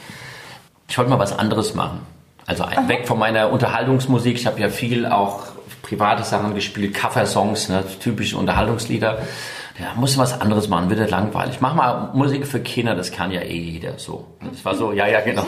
[0.87, 2.01] Ich wollte mal was anderes machen.
[2.45, 4.35] Also ein- weg von meiner Unterhaltungsmusik.
[4.35, 5.43] Ich habe ja viel auch
[5.81, 9.19] private Sachen gespielt, Coversongs, ne, typische Unterhaltungslieder.
[9.77, 11.59] Ja, muss was anderes machen, wird ja langweilig.
[11.59, 14.25] Mach mal Musik für Kinder, das kann ja eh jeder so.
[14.49, 15.43] Das war so, ja, ja, genau.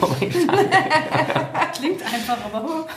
[1.78, 2.88] Klingt einfach, aber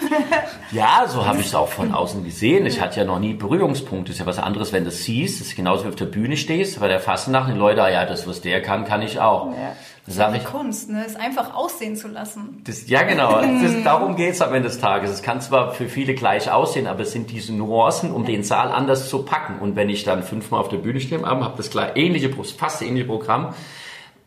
[0.72, 2.66] Ja, so habe ich es auch von außen gesehen.
[2.66, 4.10] Ich hatte ja noch nie Berührungspunkte.
[4.10, 5.40] ist ja was anderes, wenn du es siehst.
[5.40, 6.80] Das ist genauso wie auf der Bühne stehst.
[6.80, 9.52] Bei der Fastnacht, die Leute, ah ja, das, was der kann, kann ich auch.
[9.52, 11.04] Da sage ich, Kunst, ne?
[11.06, 12.62] Es einfach aussehen zu lassen.
[12.64, 15.10] das, ja genau, das, darum geht's am Ende des Tages.
[15.10, 18.72] Es kann zwar für viele gleich aussehen, aber es sind diese Nuancen, um den Saal
[18.72, 19.60] anders zu packen.
[19.60, 22.30] Und wenn ich dann fünfmal auf der Bühne stehe am Abend, habe das klar ähnliche,
[22.56, 23.54] fast ähnliche Programm,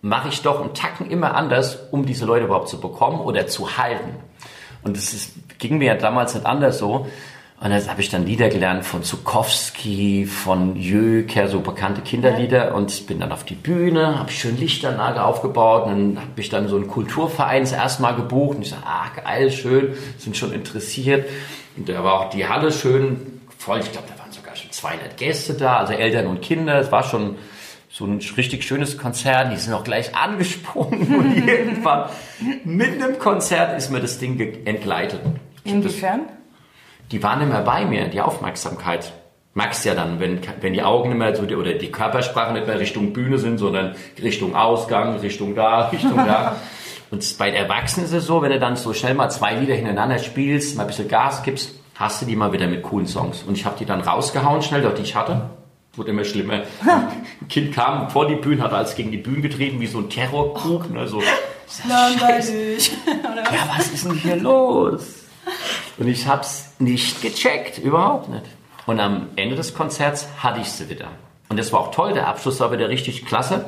[0.01, 3.77] mache ich doch einen Tacken immer anders, um diese Leute überhaupt zu bekommen oder zu
[3.77, 4.15] halten.
[4.83, 7.07] Und das ist, ging mir ja damals nicht anders so.
[7.63, 12.75] Und dann habe ich dann Lieder gelernt von Zukowski, von Jöker, so bekannte Kinderlieder.
[12.75, 15.85] Und bin dann auf die Bühne, habe schön Lichtanlage aufgebaut.
[15.85, 18.57] Und dann habe ich dann so einen Kulturverein das erste Mal gebucht.
[18.57, 21.29] Und ich sage, ah geil, schön, sind schon interessiert.
[21.77, 25.15] Und da war auch die Halle schön voll, ich glaube, da waren sogar schon 200
[25.15, 27.37] Gäste da, also Eltern und Kinder, es war schon
[27.89, 31.15] so ein richtig schönes Konzert, die sind auch gleich angesprungen.
[31.15, 32.09] Und irgendwann
[32.65, 35.21] mitten im Konzert ist mir das Ding entgleitet.
[35.63, 36.21] Ich hab das- Inwiefern?
[37.13, 39.13] Die waren immer bei mir, die Aufmerksamkeit.
[39.53, 42.65] Merkst ja dann, wenn, wenn die Augen nicht mehr so, die- oder die Körpersprache nicht
[42.65, 46.55] mehr Richtung Bühne sind, sondern Richtung Ausgang, Richtung da, Richtung da.
[47.11, 50.17] Und bei Erwachsenen ist es so, wenn du dann so schnell mal zwei Lieder hintereinander
[50.17, 53.43] spielst, mal ein bisschen Gas gibst, hast du die mal wieder mit coolen Songs.
[53.43, 55.51] Und ich habe die dann rausgehauen, schnell, doch die ich hatte.
[55.95, 56.63] Wurde immer schlimmer.
[56.83, 60.09] Ein Kind kam vor die Bühne, hat alles gegen die Bühne getrieben, wie so ein
[60.09, 60.89] Terrorkrug.
[60.89, 61.21] Ne, so,
[61.87, 62.91] Langweilig.
[63.05, 65.22] ja, was ist denn hier los?
[65.97, 68.45] Und ich hab's nicht gecheckt, überhaupt nicht.
[68.85, 71.07] Und am Ende des Konzerts hatte ich sie wieder.
[71.49, 73.65] Und das war auch toll, der Abschluss war wieder richtig klasse.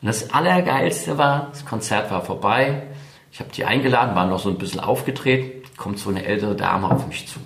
[0.00, 2.82] Und das Allergeilste war, das Konzert war vorbei.
[3.30, 5.76] Ich habe die eingeladen, waren noch so ein bisschen aufgedreht.
[5.76, 7.40] Kommt so eine ältere Dame auf mich zu.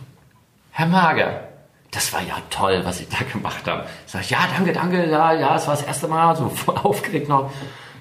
[0.71, 1.49] Herr Mager,
[1.91, 3.83] das war ja toll, was Sie da gemacht haben.
[4.07, 7.51] Sag ich, ja, danke, danke, ja, ja, es war das erste Mal, so aufgeregt noch.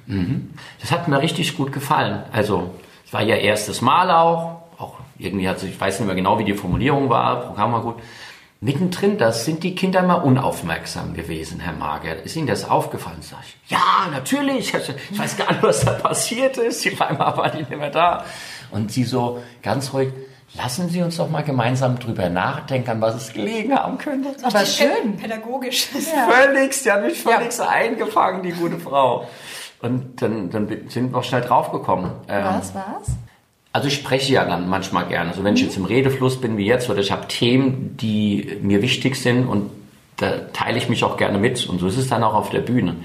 [0.06, 0.54] Mhm.
[0.82, 2.24] Das hat mir richtig gut gefallen.
[2.32, 2.74] Also,
[3.06, 4.67] es war Ihr erstes Mal auch.
[5.18, 7.96] Irgendwie hat sich, ich weiß nicht mehr genau, wie die Formulierung war, Programm war gut.
[8.60, 12.24] Mittendrin, da sind die Kinder mal unaufmerksam gewesen, Herr Mager.
[12.24, 13.22] Ist Ihnen das aufgefallen?
[13.22, 14.74] Sag ich, ja, natürlich.
[14.74, 16.84] Ich weiß gar nicht, was da passiert ist.
[16.84, 18.26] Die war einmal war die nicht mehr da.
[18.72, 20.10] Und sie so ganz ruhig,
[20.56, 24.30] lassen Sie uns doch mal gemeinsam drüber nachdenken, an was es gelegen haben könnte.
[24.42, 25.18] Aber schön.
[25.18, 25.86] Pädagogisch.
[25.86, 29.28] Völlig, sie hat mich völlig so eingefangen, die gute Frau.
[29.82, 32.10] Und dann, dann sind wir auch schnell draufgekommen.
[32.28, 33.10] Ähm, Was, was?
[33.74, 35.30] Also ich spreche ja dann manchmal gerne.
[35.30, 38.82] Also wenn ich jetzt im Redefluss bin wie jetzt oder ich habe Themen, die mir
[38.82, 39.70] wichtig sind und
[40.18, 41.68] da teile ich mich auch gerne mit.
[41.68, 42.96] Und so ist es dann auch auf der Bühne.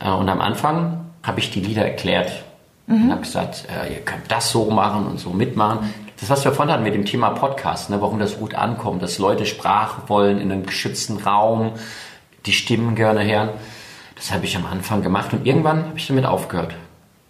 [0.00, 2.44] Äh, Und am Anfang habe ich die Lieder erklärt
[2.88, 5.92] und habe gesagt, äh, ihr könnt das so machen und so mitmachen.
[6.20, 9.18] Das, was wir vorhin hatten mit dem Thema Podcast, ne, warum das gut ankommt, dass
[9.18, 11.72] Leute Sprache wollen in einem geschützten Raum,
[12.46, 13.50] die Stimmen gerne hören.
[14.14, 16.74] Das habe ich am Anfang gemacht und irgendwann habe ich damit aufgehört.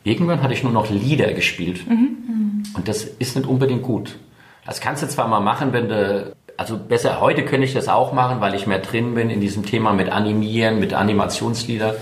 [0.07, 1.81] Irgendwann hatte ich nur noch Lieder gespielt.
[1.89, 4.21] Und das ist nicht unbedingt gut.
[4.65, 8.13] Das kannst du zwar mal machen, wenn du, also besser, heute könnte ich das auch
[8.13, 11.97] machen, weil ich mehr drin bin in diesem Thema mit Animieren, mit Animationslieder.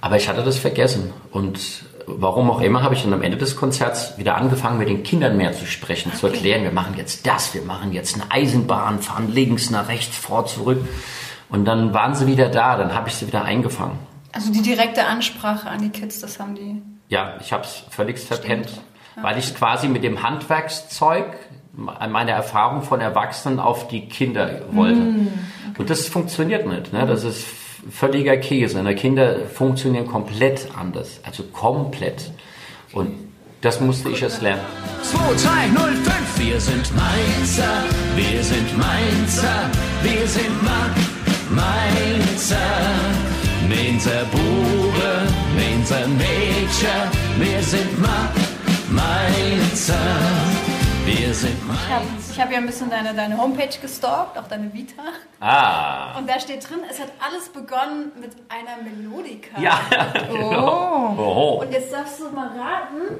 [0.00, 1.12] Aber ich hatte das vergessen.
[1.32, 5.02] Und warum auch immer habe ich dann am Ende des Konzerts wieder angefangen, mit den
[5.02, 9.00] Kindern mehr zu sprechen, zu erklären, wir machen jetzt das, wir machen jetzt eine Eisenbahn,
[9.00, 10.78] fahren links nach rechts, vor, zurück.
[11.50, 13.98] Und dann waren sie wieder da, dann habe ich sie wieder eingefangen.
[14.32, 16.80] Also die direkte Ansprache an die Kids, das haben die.
[17.08, 18.68] Ja, ich habe es völlig verpennt,
[19.20, 21.36] weil ich quasi mit dem Handwerkszeug
[21.76, 25.02] meine Erfahrung von Erwachsenen auf die Kinder wollte.
[25.76, 26.92] Und das funktioniert nicht.
[26.92, 27.06] Ne?
[27.06, 27.46] Das ist
[27.90, 28.82] völliger Käse.
[28.82, 28.94] Ne?
[28.94, 32.30] Kinder funktionieren komplett anders, also komplett.
[32.92, 33.12] Und
[33.60, 34.62] das musste ich erst lernen.
[35.02, 39.70] 2305, wir sind Mainzer, wir sind Mainzer,
[40.02, 40.90] wir sind Ma
[41.50, 43.33] Mainzer.
[43.68, 48.28] Mainzer Bube, Mainzer Mädchen, wir sind Ma
[48.90, 49.94] Mainzer,
[51.04, 52.32] wir sind Ich habe Mainzer.
[52.32, 55.02] ich hab ja ein bisschen deine, deine Homepage gestalkt, auch deine Vita.
[55.40, 59.60] Ah, Und da steht drin, es hat alles begonnen mit einer Melodika.
[59.60, 59.80] ja,
[60.12, 61.14] genau.
[61.18, 61.60] Oh.
[61.62, 63.18] Und jetzt darfst du mal raten,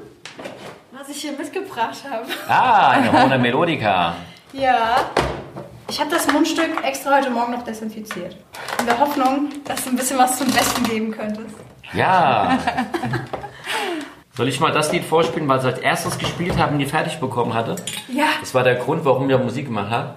[0.91, 2.25] was ich hier mitgebracht habe.
[2.47, 4.15] Ah, eine Hohner Melodica.
[4.53, 4.97] Ja.
[5.95, 8.35] Ich habe das Mundstück extra heute Morgen noch desinfiziert.
[8.81, 11.55] In der Hoffnung, dass du ein bisschen was zum Besten geben könntest.
[11.93, 12.59] Ja.
[14.33, 17.53] Soll ich mal das Lied vorspielen, weil sie als erstes gespielt haben, die fertig bekommen
[17.53, 17.77] hatte?
[18.09, 18.25] Ja.
[18.41, 20.15] Das war der Grund, warum wir Musik gemacht haben.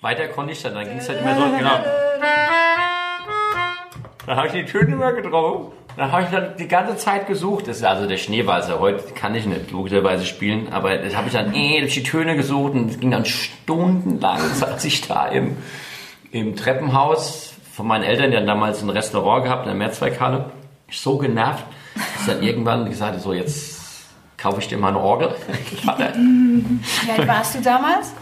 [0.00, 1.80] Weiter konnte ich dann, dann ging es halt immer so, genau.
[4.26, 5.72] Da habe ich die Töne immer getroffen.
[5.96, 7.68] Da habe ich dann die ganze Zeit gesucht.
[7.68, 8.80] Das ist also der Schneewalzer.
[8.80, 12.36] Heute kann ich nicht logischerweise spielen, aber das habe ich dann eh durch die Töne
[12.36, 15.56] gesucht und es ging dann stundenlang, saß ich da im,
[16.32, 20.50] im Treppenhaus von meinen Eltern, die haben damals ein Restaurant gehabt in der Mehrzweckhalle.
[20.88, 24.06] Ich so genervt, dass dann irgendwann gesagt habe, so jetzt
[24.36, 25.34] kaufe ich dir mal eine Orgel.
[25.84, 28.12] Wie alt warst du damals?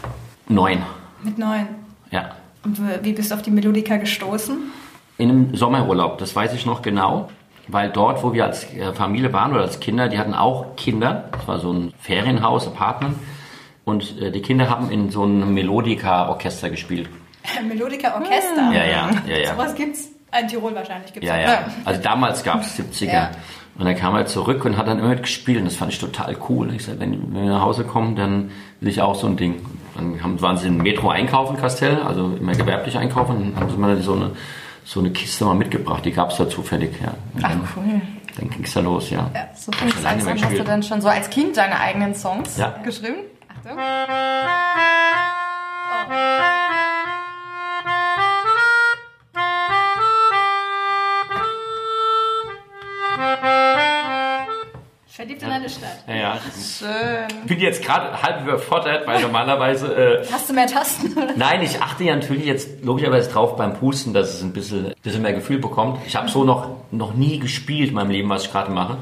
[0.47, 0.81] Neun.
[1.23, 1.67] Mit neun.
[2.11, 2.31] Ja.
[2.63, 4.71] Und wie bist du auf die Melodika gestoßen?
[5.17, 7.29] In einem Sommerurlaub, das weiß ich noch genau.
[7.67, 11.29] Weil dort, wo wir als äh, Familie waren oder als Kinder, die hatten auch Kinder.
[11.31, 13.15] Das war so ein Ferienhaus, Apartment.
[13.85, 17.09] Und äh, die Kinder haben in so einem Melodika-Orchester gespielt.
[17.67, 18.71] Melodika Orchester.
[18.73, 19.53] Ja, ja, ja, ja.
[19.53, 20.09] Sowas gibt's.
[20.39, 21.67] In Tirol wahrscheinlich gibt's Ja, ja.
[21.85, 23.05] Also damals gab es 70er.
[23.05, 23.31] Ja.
[23.77, 25.59] Und dann kam er zurück und hat dann immer gespielt.
[25.59, 26.73] Und das fand ich total cool.
[26.73, 29.65] Ich sagte, wenn, wenn wir nach Hause kommen, dann will ich auch so ein Ding.
[29.95, 33.35] Dann haben, waren sie in Metro einkaufen, Kastell, also immer gewerblich einkaufen.
[33.35, 34.31] Und dann haben sie mal so eine,
[34.85, 36.03] so eine Kiste mal mitgebracht.
[36.05, 36.93] Die gab es da zufällig.
[37.01, 37.13] Ja.
[37.33, 38.01] Und Ach, dann, cool.
[38.37, 39.29] dann ging es da los, ja.
[39.33, 39.71] Ja, so
[40.05, 40.23] an.
[40.23, 42.75] mal Hast du dann schon so als Kind deine eigenen Songs Ja.
[42.83, 43.17] geschrieben?
[43.49, 43.77] Achtung.
[46.07, 46.52] Verliebt
[55.63, 56.03] eine Stadt.
[56.07, 56.37] Ja, ja.
[56.77, 57.39] Schön.
[57.41, 60.21] Ich bin jetzt gerade halb überfordert, weil normalerweise...
[60.21, 61.13] Äh, Hast du mehr Tasten?
[61.17, 61.33] Oder?
[61.35, 65.21] Nein, ich achte ja natürlich jetzt logischerweise drauf beim Pusten, dass es ein bisschen, bisschen
[65.21, 65.99] mehr Gefühl bekommt.
[66.05, 68.97] Ich habe so noch, noch nie gespielt in meinem Leben, was ich gerade mache.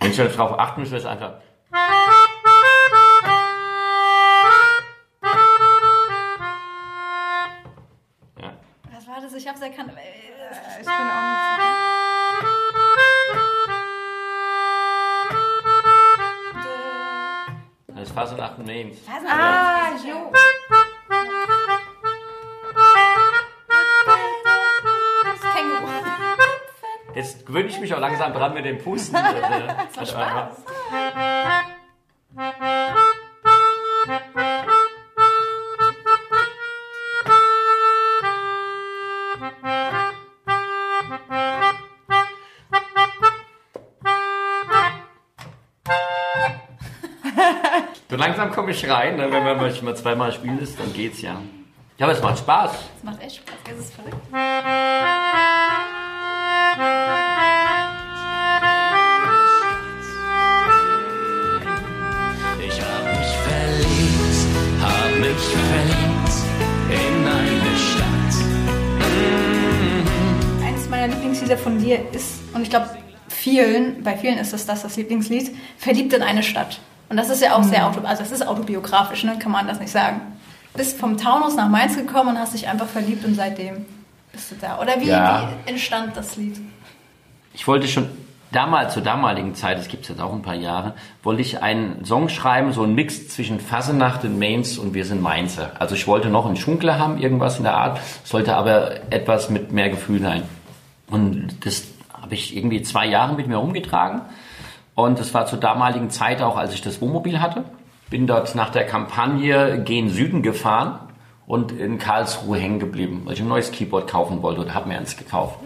[0.00, 1.32] Wenn ich halt darauf achten müsste, wäre es einfach...
[8.40, 8.52] Ja.
[8.92, 9.34] Was war das?
[9.34, 9.90] Ich hab's erkannt.
[9.96, 11.75] Äh, Ich bin auch nicht
[18.16, 18.96] Fasenacht in Mainz.
[19.28, 20.32] Ah, jo.
[25.22, 25.92] Das Känguru.
[27.14, 29.18] Jetzt gewöhne ich mich auch langsam dran mit dem Pusten.
[29.94, 30.64] Das macht Spaß.
[48.68, 49.30] Ich rein, ne?
[49.30, 51.40] wenn man manchmal zweimal spielen ist, dann geht's ja.
[51.98, 52.72] Ja, aber es macht Spaß.
[52.72, 53.54] Das macht echt Spaß.
[53.64, 54.16] Das ist verrückt.
[62.58, 64.36] Ich hab mich verliebt,
[64.82, 66.34] hab mich verliebt
[66.90, 68.34] in eine Stadt.
[70.66, 72.90] Eines meiner Lieblingslieder von dir ist, und ich glaube,
[73.28, 76.80] vielen, bei vielen ist das das, das Lieblingslied, Verliebt in eine Stadt.
[77.08, 79.38] Und das ist ja auch sehr auto, also das ist autobiografisch, ne?
[79.38, 80.20] kann man das nicht sagen.
[80.74, 83.86] Bist vom Taunus nach Mainz gekommen und hast dich einfach verliebt und seitdem
[84.32, 84.78] bist du da.
[84.80, 85.50] Oder wie, Ja.
[85.64, 86.60] wie entstand das Lied?
[87.54, 88.08] Ich wollte schon
[88.52, 92.28] damals, zur damaligen Zeit, das gibt's jetzt auch ein paar Jahre, wollte ich einen Song
[92.28, 95.72] schreiben, so ein Mix zwischen Fasenacht in Mainz und Wir sind Mainzer.
[95.78, 99.72] Also ich wollte noch einen Schunkler haben, irgendwas in der Art, sollte aber etwas mit
[99.72, 100.42] mehr Gefühl sein.
[101.08, 101.84] Und das
[102.20, 104.22] habe ich irgendwie zwei Jahre mit mir rumgetragen.
[104.96, 107.64] Und das war zur damaligen Zeit auch, als ich das Wohnmobil hatte.
[108.10, 110.98] Bin dort nach der Kampagne gen Süden gefahren
[111.46, 114.96] und in Karlsruhe hängen geblieben, weil ich ein neues Keyboard kaufen wollte und habe mir
[114.96, 115.58] eins gekauft.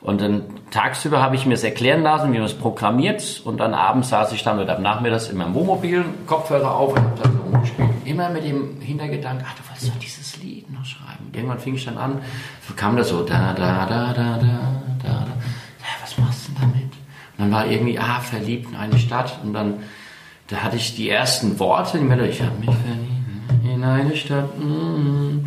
[0.00, 3.42] Und dann tagsüber habe ich mir es erklären lassen, wie man es programmiert.
[3.44, 7.00] Und dann abends saß ich dann oder am Nachmittag in meinem Wohnmobil, Kopfhörer auf und
[7.00, 7.88] habe dann so rumgespielt.
[8.04, 11.30] Immer mit dem Hintergedanken, ach, du wolltest doch dieses Lied noch schreiben.
[11.32, 12.20] Irgendwann fing ich dann an,
[12.76, 14.68] kam das so, da, da, da, da, da, da,
[15.02, 15.08] da.
[15.08, 16.87] Ja, was machst du denn damit?
[17.38, 19.38] Und dann war irgendwie, ah, verliebt in eine Stadt.
[19.44, 19.74] Und dann,
[20.48, 24.58] da hatte ich die ersten Worte, die mir, ich habe mich verliebt in eine Stadt.
[24.58, 25.46] mm.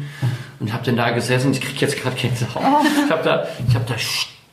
[0.59, 2.63] Und habe dann da gesessen, ich krieg jetzt gerade Gänsehaut.
[3.05, 3.95] Ich habe da, ich habe da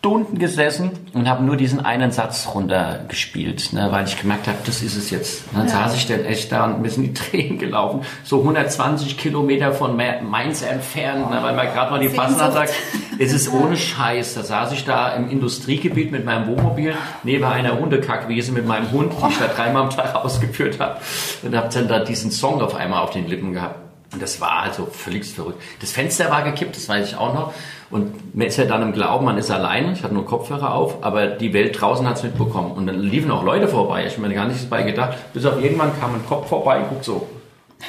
[0.01, 4.81] Stunden gesessen und habe nur diesen einen Satz runtergespielt, ne, weil ich gemerkt habe, das
[4.81, 5.43] ist es jetzt.
[5.53, 8.03] Und dann saß ich dann echt da und mir sind die Tränen gelaufen.
[8.23, 12.73] So 120 Kilometer von Ma- Mainz entfernt, ne, weil man gerade mal die Fasnacht sagt,
[13.19, 14.35] es ist ohne Scheiß.
[14.35, 19.13] Da saß ich da im Industriegebiet mit meinem Wohnmobil neben einer Hundekackwiese mit meinem Hund,
[19.21, 20.99] die ich da dreimal am Tag ausgeführt habe.
[21.43, 23.81] Und habe dann da diesen Song auf einmal auf den Lippen gehabt.
[24.13, 25.61] Und das war also völlig verrückt.
[25.81, 27.53] Das Fenster war gekippt, das weiß ich auch noch.
[27.91, 29.93] Und man ist ja dann im Glauben, man ist alleine.
[29.93, 32.73] Ich hatte nur Kopfhörer auf, aber die Welt draußen hat es mitbekommen.
[32.73, 34.05] Und dann liefen auch Leute vorbei.
[34.07, 35.17] Ich habe mir gar nichts dabei gedacht.
[35.33, 37.29] Bis auf irgendwann kam ein Kopf vorbei und guckt so.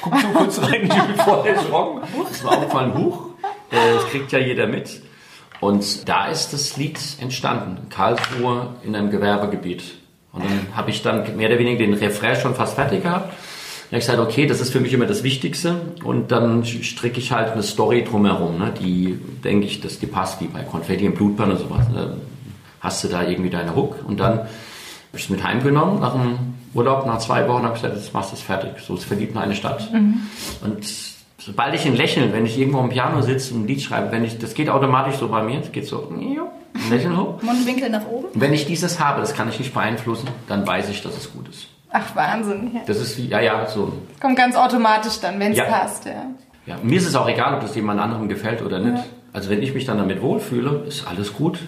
[0.02, 2.02] Guckt so kurz rein, ich bin voll erschrocken.
[2.30, 3.20] Das war aufgefallen, Buch.
[3.72, 5.02] Das kriegt ja jeder mit.
[5.60, 7.90] Und da ist das Lied entstanden.
[7.90, 9.84] Karlsruhe in einem Gewerbegebiet.
[10.32, 13.34] Und dann habe ich dann mehr oder weniger den Refrain schon fast fertig gehabt.
[13.90, 15.82] Dann habe ich gesagt, okay, das ist für mich immer das Wichtigste.
[16.04, 20.40] Und dann stricke ich halt eine Story drumherum, ne, die, denke ich, dass die passt,
[20.42, 21.90] wie bei Konfetti und Blutbahn und sowas.
[21.90, 22.18] Ne.
[22.82, 24.48] Hast du da irgendwie deine Hook und dann habe
[25.14, 26.38] ich es mit heimgenommen nach dem
[26.76, 28.74] Urlaub, nach zwei Wochen habe ich gesagt, jetzt machst du es fertig.
[28.86, 29.90] So ist verliebt in eine Stadt.
[29.92, 30.86] Und
[31.40, 34.24] sobald ich ein Lächeln, wenn ich irgendwo am Piano sitze und ein Lied schreibe, wenn
[34.24, 36.38] ich, das geht automatisch so bei mir, es geht so, ein
[36.92, 37.42] Lächeln hoch.
[37.42, 38.28] Mundwinkel nach oben.
[38.36, 41.48] Wenn ich dieses habe, das kann ich nicht beeinflussen, dann weiß ich, dass es gut
[41.50, 41.68] ist.
[41.92, 42.72] Ach, Wahnsinn.
[42.74, 42.82] Ja.
[42.86, 43.94] Das ist wie, ja, ja, so.
[44.22, 45.66] Kommt ganz automatisch dann, wenn es Ja.
[45.66, 46.26] passt, ja.
[46.66, 49.04] Ja, mir ist es auch egal, ob das jemand anderem gefällt oder nicht.
[49.34, 51.60] Also wenn ich mich dann damit wohlfühle, ist alles gut.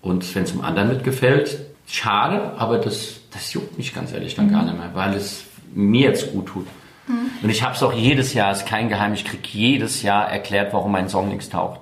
[0.00, 4.34] Und wenn es dem anderen nicht gefällt, schade, aber das, das juckt mich ganz ehrlich
[4.34, 6.66] dann gar nicht mehr, weil es mir jetzt gut tut.
[7.42, 10.72] Und ich habe es auch jedes Jahr, ist kein Geheimnis, ich krieg jedes Jahr erklärt,
[10.72, 11.80] warum mein Song nichts taucht.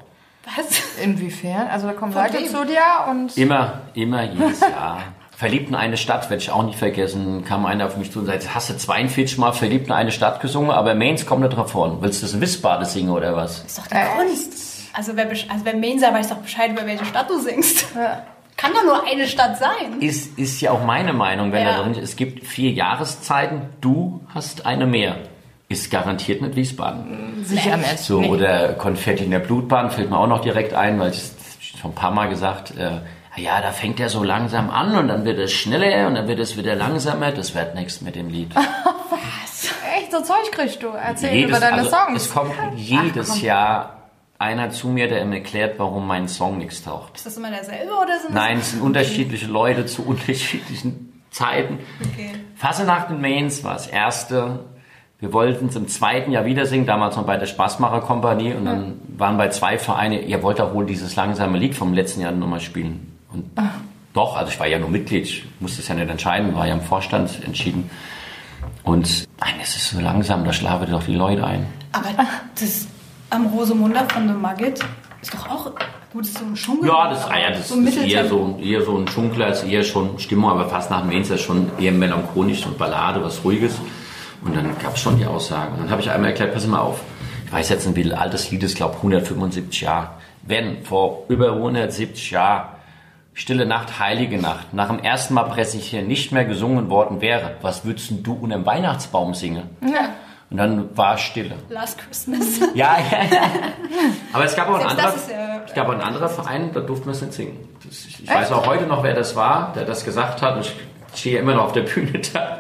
[0.57, 0.83] Was?
[1.03, 1.69] Inwiefern?
[1.69, 3.37] Also da kommen Von Leute zu dir und...
[3.37, 5.03] Immer, immer, jedes Jahr.
[5.41, 8.27] Verliebt in eine Stadt, werde ich auch nie vergessen, kam einer auf mich zu und
[8.27, 11.71] sagte, hast du 42 Mal Verliebt in eine Stadt gesungen, aber Mainz kommt nicht drauf
[11.71, 12.03] vor.
[12.03, 13.61] Willst du das in Wiesbaden singen oder was?
[13.61, 14.53] ist doch die Kunst.
[14.93, 17.87] Also wer, also wer Mainzer weiß doch Bescheid, über welche Stadt du singst.
[17.97, 18.23] Ja.
[18.59, 20.01] Kann doch nur eine Stadt sein.
[20.01, 21.79] Ist, ist ja auch meine Meinung, wenn Ja.
[21.79, 25.17] da drin ist, es gibt vier Jahreszeiten, du hast eine mehr.
[25.71, 27.45] Ist garantiert nicht Wiesbaden.
[27.47, 27.99] Sicher nicht.
[28.01, 28.29] So, Nee.
[28.29, 31.33] oder Konfetti in der Blutbahn fällt mir auch noch direkt ein, weil ich es
[31.81, 32.99] schon ein paar Mal gesagt, äh,
[33.37, 36.41] ja, da fängt er so langsam an und dann wird es schneller und dann wird
[36.41, 37.31] es wieder langsamer.
[37.33, 38.55] Das wird nichts mit dem Lied.
[39.99, 40.89] Echt, so Zeug kriegst du.
[40.89, 42.23] Erzähl Jedes- über deine also, Songs.
[42.25, 43.97] Es kommt jedes Jahr
[44.39, 47.17] einer zu mir, der ihm erklärt, warum mein Song nichts taucht.
[47.17, 51.79] Ist das immer derselbe oder sind das Nein, es sind unterschiedliche Leute zu unterschiedlichen Zeiten.
[52.13, 52.31] Okay.
[52.57, 54.61] Fassenacht in Mainz war das erste.
[55.19, 58.55] Wir wollten es im zweiten Jahr wieder singen, damals noch bei der Spaßmacher-Kompanie.
[58.55, 62.23] Und dann waren bei zwei Vereine, ihr wollt doch wohl dieses langsame Lied vom letzten
[62.23, 63.10] Jahr nochmal spielen.
[63.33, 63.51] Und
[64.13, 66.75] doch, also ich war ja nur Mitglied, ich musste es ja nicht entscheiden, war ja
[66.75, 67.89] im Vorstand entschieden.
[68.83, 71.67] Und nein, es ist so langsam, da schlafen doch die Leute ein.
[71.93, 72.09] Aber
[72.59, 72.87] das
[73.31, 74.81] am Rosemunda von The Mugget
[75.23, 75.73] ist doch auch,
[76.13, 76.89] gut, ist so ein Schunkel.
[76.89, 79.85] Ja, das, ah ja, das so ist eher so, eher so ein Schunkler, ist eher
[79.85, 83.77] schon Stimmung, aber fast nach dem Mainz ist schon eher melancholisch und Ballade, was Ruhiges.
[84.43, 85.75] Und dann gab es schon die Aussagen.
[85.75, 87.01] Und dann habe ich einmal erklärt, pass mal auf,
[87.45, 90.11] ich weiß jetzt ein bisschen altes Lied, ist glaube 175 Jahre.
[90.43, 92.69] Wenn vor über 170 Jahren
[93.41, 97.87] Stille Nacht, Heilige Nacht nach dem ersten Mal präsentieren nicht mehr gesungen worden wäre, was
[97.87, 99.63] würdest du unter dem Weihnachtsbaum singen?
[99.83, 100.11] Ja.
[100.51, 101.55] Und dann war Stille.
[101.71, 102.61] Last Christmas.
[102.75, 103.41] Ja, ja, ja.
[104.35, 107.13] Aber es gab auch einen anderen, ja- es gab einen anderen Verein, da durften wir
[107.13, 107.57] es nicht singen.
[107.87, 110.57] Das, ich ich weiß auch heute noch, wer das war, der das gesagt hat.
[110.57, 110.75] Und ich
[111.19, 112.59] stehe immer noch auf der Bühne da.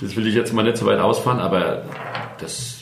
[0.00, 1.82] Das will ich jetzt mal nicht so weit ausfahren, aber
[2.40, 2.72] das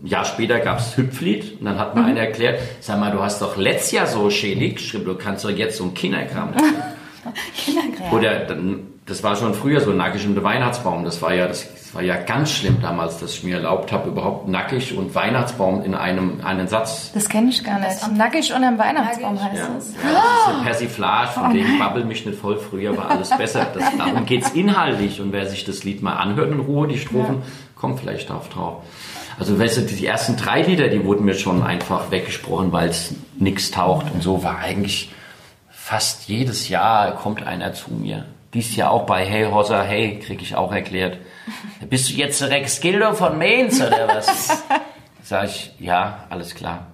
[0.00, 2.02] ein Jahr später gab es Hüpflied und dann hat Mhm.
[2.02, 5.14] mir einer erklärt, sag mal, du hast doch letztes Jahr so schön Lied geschrieben, du
[5.16, 6.52] kannst doch jetzt so ein Kinderkram
[7.54, 7.94] singen.
[8.12, 11.04] Oder dann, das war schon früher so nackig und der Weihnachtsbaum.
[11.04, 14.08] Das war ja, das, das war ja ganz schlimm damals, dass ich mir erlaubt habe,
[14.08, 17.10] überhaupt nackig und Weihnachtsbaum in einem einen Satz.
[17.12, 18.16] Das kenne ich gar nicht.
[18.16, 19.58] Nackig unterm Weihnachtsbaum Nackig.
[19.60, 19.94] heißt Ja, es.
[19.94, 22.58] ja, das ist eine Persiflage von dem Babbel mich nicht voll.
[22.58, 23.66] Früher war alles besser.
[23.74, 25.20] Das, darum geht's inhaltlich.
[25.20, 27.42] Und wer sich das Lied mal anhört in Ruhe, die Strophen,
[27.76, 28.82] kommt vielleicht darauf drauf.
[29.38, 33.14] Also weißt du, die ersten drei Lieder, die wurden mir schon einfach weggesprochen, weil es
[33.38, 34.06] nichts taucht.
[34.14, 35.10] Und so war eigentlich
[35.82, 38.24] fast jedes Jahr kommt einer zu mir.
[38.54, 41.18] Dies Jahr auch bei Hey Hossa Hey, krieg ich auch erklärt.
[41.90, 44.62] Bist du jetzt Rex Gildo von Mainz oder was?
[45.24, 46.86] Sag ich, ja, alles klar.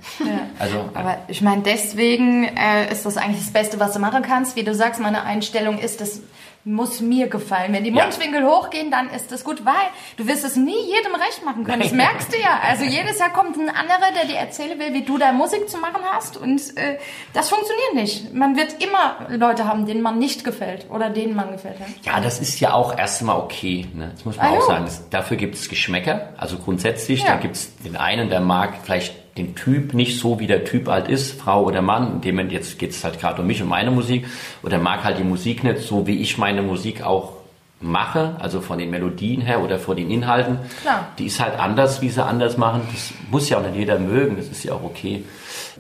[0.59, 4.57] Also, Aber ich meine, deswegen äh, ist das eigentlich das Beste, was du machen kannst.
[4.57, 6.21] Wie du sagst, meine Einstellung ist, das
[6.69, 7.73] muss mir gefallen.
[7.73, 8.05] Wenn die Ja.
[8.05, 9.75] Mundwinkel hochgehen, dann ist das gut, weil
[10.17, 11.81] du wirst es nie jedem recht machen können.
[11.83, 12.61] Das merkst du ja.
[12.63, 15.79] Also jedes Jahr kommt ein anderer, der dir erzählen will, wie du da Musik zu
[15.79, 16.37] machen hast.
[16.37, 16.99] Und äh,
[17.33, 18.35] das funktioniert nicht.
[18.35, 21.77] Man wird immer Leute haben, denen man nicht gefällt oder denen man gefällt.
[22.05, 22.13] Ja?
[22.15, 23.87] Ja, das ist ja auch erstmal okay.
[23.95, 24.11] Ne?
[24.15, 24.67] Das muss man Ah, auch jo.
[24.67, 24.85] sagen.
[24.85, 26.35] Das, dafür gibt es Geschmäcker.
[26.37, 27.29] Also grundsätzlich, Ja.
[27.33, 30.89] da gibt es den einen, der mag vielleicht den Typ nicht so, wie der Typ
[30.89, 32.15] halt ist, Frau oder Mann.
[32.15, 34.27] In dem Moment jetzt geht es halt gerade um mich und meine Musik.
[34.63, 37.39] Oder mag halt die Musik nicht so, wie ich meine Musik auch
[37.81, 40.59] mache, also von den Melodien her oder von den Inhalten.
[40.83, 41.09] Klar.
[41.19, 42.83] Die ist halt anders, wie sie anders machen.
[42.93, 45.25] Das muss ja auch nicht jeder mögen, das ist ja auch okay.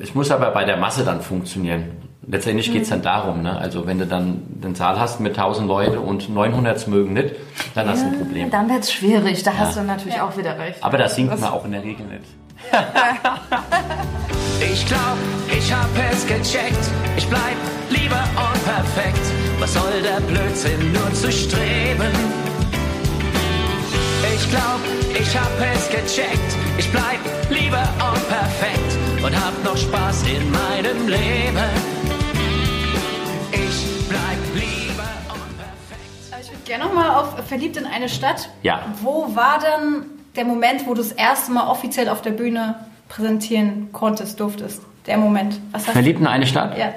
[0.00, 2.07] Es muss aber bei der Masse dann funktionieren.
[2.30, 3.56] Letztendlich geht's dann darum, ne?
[3.58, 7.34] also wenn du dann den Saal hast mit 1000 Leute und 900 mögen nicht,
[7.74, 8.50] dann hast du ein Problem.
[8.50, 9.42] Dann wird's schwierig.
[9.42, 10.84] Da hast du natürlich auch wieder recht.
[10.84, 12.24] Aber da singt man auch in der Regel nicht.
[14.60, 15.16] Ich glaub,
[15.56, 16.90] ich hab es gecheckt.
[17.16, 17.56] Ich bleib
[17.90, 19.20] lieber unperfekt.
[19.60, 22.12] Was soll der Blödsinn nur zu streben?
[24.34, 24.80] Ich glaub,
[25.14, 26.56] ich hab es gecheckt.
[26.76, 31.97] Ich bleib lieber unperfekt und hab noch Spaß in meinem Leben.
[36.68, 38.48] Gerne nochmal auf Verliebt in eine Stadt.
[38.62, 38.82] Ja.
[39.02, 40.04] Wo war denn
[40.36, 42.76] der Moment, wo du das erste Mal offiziell auf der Bühne
[43.08, 44.82] präsentieren konntest, durftest?
[45.06, 45.58] Der Moment.
[45.72, 46.76] Was hast Verliebt in eine Stadt?
[46.78, 46.92] Ja.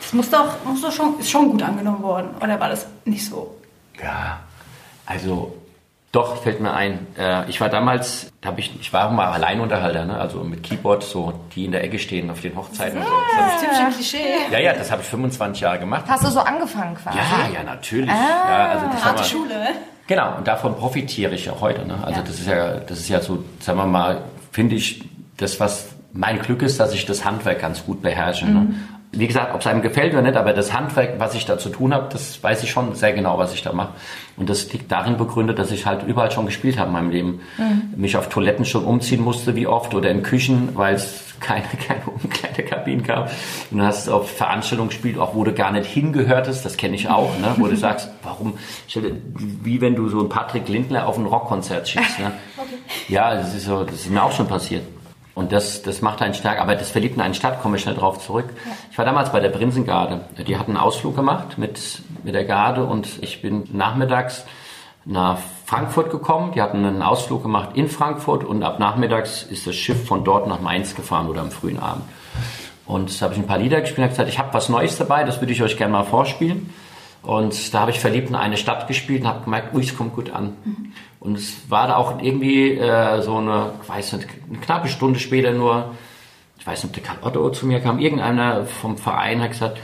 [0.00, 2.28] Das muss doch, muss doch schon, ist schon gut angenommen worden.
[2.40, 3.56] Oder war das nicht so?
[4.00, 4.38] Ja,
[5.06, 5.56] also
[6.12, 7.06] doch, fällt mir ein.
[7.18, 10.18] Äh, ich war damals, hab ich, ich war mal Alleinunterhalter, ne?
[10.18, 13.12] also mit Keyboard, so die in der Ecke stehen auf den Hochzeiten und so.
[13.36, 14.34] Das hab Typische Klischee.
[14.50, 16.04] ja, ja, das habe ich 25 Jahre gemacht.
[16.08, 17.18] Hast du so angefangen quasi?
[17.18, 18.08] Ja, ja, natürlich.
[18.08, 19.68] ja, also das Harte Schule, ne?
[20.06, 21.86] Genau, und davon profitiere ich auch heute.
[21.86, 21.98] Ne?
[22.02, 22.26] Also Ja.
[22.26, 25.04] das ist ja, das ist ja so, sagen wir mal, finde ich,
[25.36, 28.46] das, was mein Glück ist, dass ich das Handwerk ganz gut beherrsche.
[28.46, 28.74] Ne?
[29.12, 31.70] Wie gesagt, ob es einem gefällt oder nicht, aber das Handwerk, was ich da zu
[31.70, 33.94] tun habe, das weiß ich schon sehr genau, was ich da mache.
[34.36, 37.40] Und das liegt darin begründet, dass ich halt überall schon gespielt habe in meinem Leben.
[37.96, 42.02] Mich auf Toiletten schon umziehen musste, wie oft, oder in Küchen, weil es keine, keine
[42.06, 43.30] Umkleidekabinen gab.
[43.70, 47.08] Und du hast auf Veranstaltungen gespielt, auch wo du gar nicht hingehörtest, das kenne ich
[47.08, 47.54] auch, ne?
[47.56, 48.54] wo du sagst, warum,
[49.36, 52.18] wie wenn du so einen Patrick Lindner auf ein Rockkonzert schickst.
[52.18, 52.32] Ne?
[53.08, 54.82] Ja, das ist so, das ist mir auch schon passiert.
[55.38, 56.58] Und das, das macht einen stark.
[56.58, 58.46] Aber das Verliebten in eine Stadt, komme ich schnell drauf zurück.
[58.90, 60.22] Ich war damals bei der Prinzengarde.
[60.36, 64.44] Die hatten einen Ausflug gemacht mit, mit der Garde und ich bin nachmittags
[65.04, 66.50] nach Frankfurt gekommen.
[66.56, 70.48] Die hatten einen Ausflug gemacht in Frankfurt und ab nachmittags ist das Schiff von dort
[70.48, 72.02] nach Mainz gefahren oder am frühen Abend.
[72.84, 75.22] Und da habe ich ein paar Lieder gespielt und gesagt, ich habe was Neues dabei,
[75.22, 76.68] das würde ich euch gerne mal vorspielen.
[77.22, 80.16] Und da habe ich verliebt in eine Stadt gespielt und habe gemerkt, ui, es kommt
[80.16, 80.56] gut an.
[81.20, 85.18] Und es war da auch irgendwie äh, so eine, ich weiß nicht, eine knappe Stunde
[85.18, 85.94] später nur,
[86.58, 89.78] ich weiß nicht, ob der Karl Otto zu mir kam, irgendeiner vom Verein hat gesagt,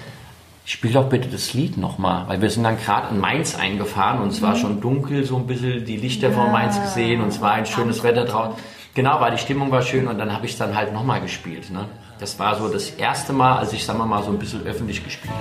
[0.64, 4.28] spiel doch bitte das Lied nochmal, weil wir sind dann gerade in Mainz eingefahren und
[4.28, 7.52] es war schon dunkel, so ein bisschen die Lichter von Mainz gesehen und es war
[7.52, 8.54] ein schönes Wetter draußen.
[8.94, 11.70] Genau, weil die Stimmung war schön und dann habe ich es dann halt nochmal gespielt.
[11.70, 11.86] Ne?
[12.20, 15.02] Das war so das erste Mal, als ich, sagen wir mal, so ein bisschen öffentlich
[15.02, 15.34] gespielt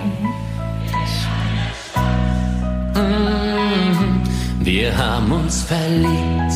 [2.94, 3.33] habe.
[4.64, 6.54] Wir haben uns verliebt.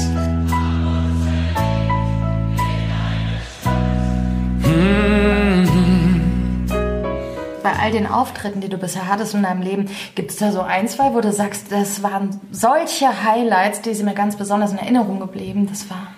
[7.63, 10.61] Bei all den Auftritten, die du bisher hattest in deinem Leben, gibt es da so
[10.63, 14.79] ein, zwei, wo du sagst, das waren solche Highlights, die sind mir ganz besonders in
[14.79, 15.67] Erinnerung geblieben.
[15.69, 16.09] Das war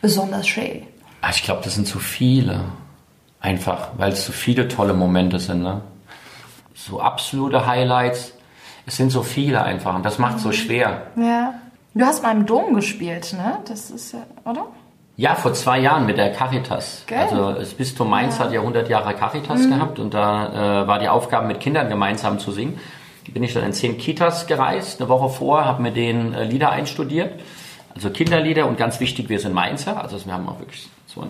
[0.00, 0.82] besonders schön.
[1.22, 2.60] Ah, Ich glaube, das sind zu viele.
[3.40, 5.62] Einfach, weil es so viele tolle Momente sind.
[5.62, 5.80] Ne?
[6.74, 8.34] So absolute Highlights.
[8.86, 11.02] Es sind so viele einfach und das macht so schwer.
[11.16, 11.54] Ja.
[11.94, 13.58] Du hast mal im Dom gespielt, ne?
[13.68, 14.20] Das ist ja,
[14.50, 14.66] oder?
[15.16, 17.04] Ja, vor zwei Jahren mit der Caritas.
[17.06, 17.28] Geil.
[17.30, 21.08] Also das Bistum Mainz hat ja 100 Jahre Caritas gehabt und da äh, war die
[21.08, 22.80] Aufgabe, mit Kindern gemeinsam zu singen.
[23.32, 26.70] Bin ich dann in zehn Kitas gereist, eine Woche vor, habe mir den äh, Lieder
[26.70, 27.40] einstudiert.
[27.94, 31.26] Also Kinderlieder und ganz wichtig, wir sind Mainzer, also wir haben auch wirklich so.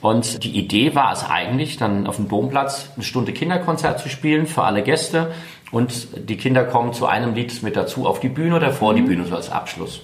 [0.00, 4.46] Und die Idee war es eigentlich, dann auf dem Domplatz eine Stunde Kinderkonzert zu spielen
[4.46, 5.32] für alle Gäste
[5.70, 9.02] und die Kinder kommen zu einem Lied mit dazu auf die Bühne oder vor die
[9.02, 10.00] Bühne, so als Abschluss.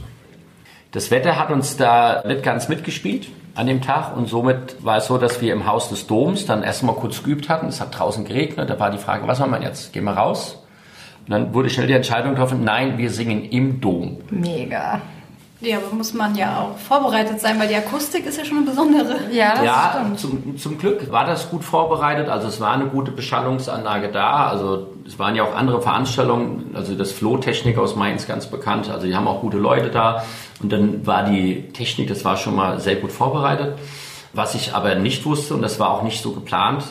[0.90, 5.06] Das Wetter hat uns da nicht ganz mitgespielt an dem Tag und somit war es
[5.06, 7.68] so, dass wir im Haus des Doms dann erstmal kurz geübt hatten.
[7.68, 9.92] Es hat draußen geregnet, da war die Frage, was machen wir jetzt?
[9.92, 10.58] Gehen wir raus?
[11.26, 14.18] Und dann wurde schnell die Entscheidung getroffen, nein, wir singen im Dom.
[14.30, 15.00] Mega.
[15.62, 18.66] Ja, aber muss man ja auch vorbereitet sein, weil die Akustik ist ja schon eine
[18.66, 19.16] besondere.
[19.30, 20.20] Ja, das ja, stimmt.
[20.20, 22.28] zum, zum Glück war das gut vorbereitet.
[22.28, 24.48] Also es war eine gute Beschallungsanlage da.
[24.48, 26.72] Also es waren ja auch andere Veranstaltungen.
[26.74, 28.90] Also das Flohtechnik aus Mainz ganz bekannt.
[28.90, 30.24] Also die haben auch gute Leute da.
[30.60, 33.78] Und dann war die Technik, das war schon mal sehr gut vorbereitet.
[34.32, 36.84] Was ich aber nicht wusste, und das war auch nicht so geplant,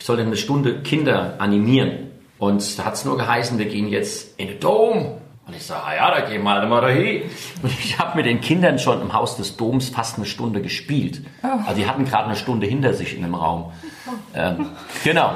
[0.00, 2.10] ich sollte eine Stunde Kinder animieren.
[2.38, 5.18] Und da hat es nur geheißen, wir gehen jetzt in den Dom.
[5.46, 7.22] Und ich sage, ah ja, da gehen wir halt mal dahin.
[7.62, 11.20] Und ich habe mit den Kindern schon im Haus des Doms fast eine Stunde gespielt.
[11.42, 13.70] Also die hatten gerade eine Stunde hinter sich in dem Raum.
[14.34, 14.66] Ähm,
[15.04, 15.34] genau.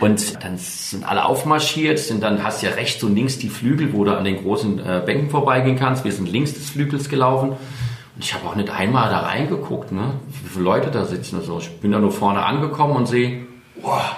[0.00, 4.04] Und dann sind alle aufmarschiert, sind dann hast ja rechts und links die Flügel, wo
[4.04, 6.04] du an den großen äh, Bänken vorbeigehen kannst.
[6.04, 7.50] Wir sind links des Flügels gelaufen.
[7.50, 10.14] Und ich habe auch nicht einmal da reingeguckt, ne?
[10.42, 11.36] wie viele Leute da sitzen.
[11.36, 13.46] Also ich bin da nur vorne angekommen und sehe,
[13.82, 14.16] wow,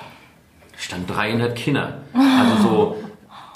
[0.72, 2.02] da standen 300 Kinder.
[2.12, 2.96] Also so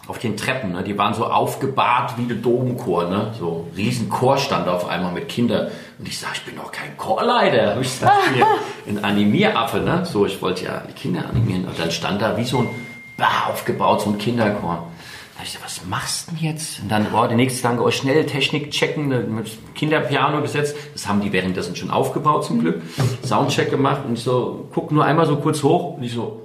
[0.06, 0.82] auf den Treppen, ne?
[0.82, 3.32] die waren so aufgebahrt wie der Domchor, ne?
[3.38, 5.68] so riesen Chor stand auf einmal mit Kindern.
[5.98, 7.80] Und ich sage, ich bin doch kein Chorleiter.
[7.80, 8.46] Ich sag mir,
[8.88, 10.04] ein Animieraffe, ne?
[10.04, 11.64] so ich wollte ja die Kinder animieren.
[11.64, 12.68] Und dann stand da wie so ein
[13.16, 14.88] bah, aufgebaut, so ein Kinderchor.
[15.34, 16.80] Da hab ich gesagt, was machst du denn jetzt?
[16.80, 20.76] Und dann, boah, die nächste Tage, oh, schnell Technik checken, ne, mit Kinderpiano gesetzt.
[20.92, 22.82] Das haben die währenddessen schon aufgebaut zum Glück.
[23.24, 26.43] Soundcheck gemacht und ich so, guck nur einmal so kurz hoch und ich so,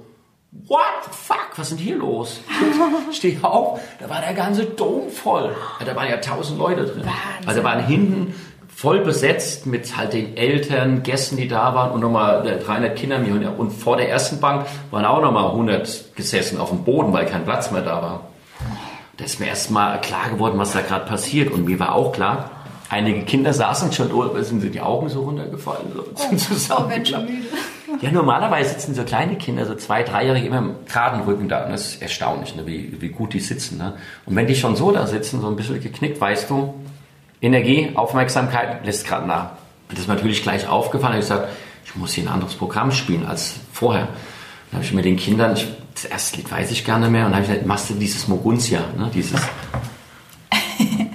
[0.52, 1.50] What the fuck?
[1.56, 2.40] Was ist denn hier los?
[3.10, 5.54] Ich Steh auf, da war der ganze Dom voll.
[5.84, 7.04] Da waren ja tausend Leute drin.
[7.46, 8.34] Also da waren hinten
[8.74, 13.20] voll besetzt mit halt den Eltern, Gästen, die da waren und nochmal äh, 300 Kinder.
[13.58, 17.44] Und vor der ersten Bank waren auch nochmal 100 gesessen auf dem Boden, weil kein
[17.44, 18.20] Platz mehr da war.
[19.18, 21.52] Da ist mir erst mal klar geworden, was da gerade passiert.
[21.52, 22.50] Und mir war auch klar,
[22.88, 25.92] einige Kinder saßen schon, oh, sind die Augen so runtergefallen.
[25.94, 27.28] So, sind Oh, zusammengeklappt.
[28.00, 31.64] Ja, normalerweise sitzen so kleine Kinder, so zwei, dreijährige, immer im geraden Rücken da.
[31.64, 33.76] Und das ist erstaunlich, ne, wie, wie gut die sitzen.
[33.76, 33.94] Ne?
[34.24, 36.74] Und wenn die schon so da sitzen, so ein bisschen geknickt, weißt du,
[37.42, 39.50] Energie, Aufmerksamkeit lässt gerade nach.
[39.90, 41.14] Das ist mir natürlich gleich aufgefallen.
[41.14, 41.48] Ich gesagt,
[41.84, 44.08] ich muss hier ein anderes Programm spielen als vorher.
[44.70, 47.26] Dann habe ich mit den Kindern, ich, das erste Lied weiß ich gar nicht mehr,
[47.26, 49.40] und dann habe ich gesagt, machst du dieses Moguntia, ne, dieses.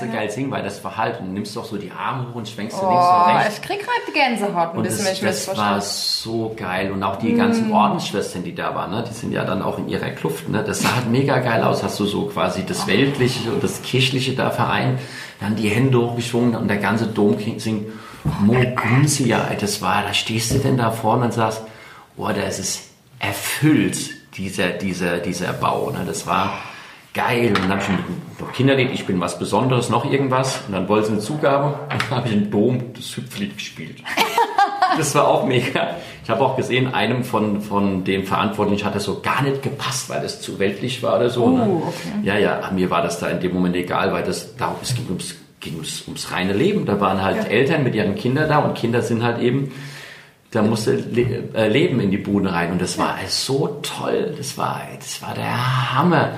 [0.00, 2.34] kannst du geil singen, weil das Verhalt, und du nimmst doch so die Arme hoch
[2.34, 3.58] und schwenkst du links und Oh, rechts.
[3.58, 6.54] ich krieg gerade Gänsehaut ein Und bisschen, das, wenn ich mir das das war so
[6.56, 6.92] geil.
[6.92, 9.04] Und auch die ganzen Ordensschwestern, die da waren, ne?
[9.08, 10.48] die sind ja dann auch in ihrer Kluft.
[10.48, 10.62] Ne?
[10.64, 11.82] Das sah halt mega geil aus.
[11.82, 14.98] Hast du so quasi das Weltliche und das Kirchliche da vereint.
[15.40, 17.86] Dann die Hände hochgeschwungen und der ganze Dom singt
[18.40, 19.50] Moguntia.
[19.60, 21.62] Das war, da stehst du denn da vorne und sagst,
[22.16, 22.82] oh, das ist
[23.18, 25.90] erfüllt, dieser, dieser, dieser Bau.
[25.90, 26.04] Ne?
[26.06, 26.52] Das war
[27.14, 27.48] geil.
[27.48, 27.88] Und dann habe ich
[28.40, 30.60] noch Kinderlied, ich bin was Besonderes, noch irgendwas.
[30.66, 34.02] Und dann wollten sie eine Zugabe und dann habe ich im Dom das Hüpflied gespielt.
[34.96, 35.96] Das war auch mega.
[36.22, 40.08] Ich habe auch gesehen, einem von, von dem Verantwortlichen hat das so gar nicht gepasst,
[40.08, 41.48] weil das zu weltlich war oder so.
[41.48, 41.82] ne?
[42.22, 44.94] Ja, ja, aber mir war das da in dem Moment egal, weil das darum, es
[44.94, 46.86] ging ums, ging ums, ums reine Leben.
[46.86, 49.72] Da waren halt Eltern mit ihren Kindern da und Kinder sind halt eben,
[50.52, 52.70] da musste äh, Leben in die Bude rein.
[52.70, 54.34] Und das war so toll.
[54.38, 56.34] Das war, das war der Hammer.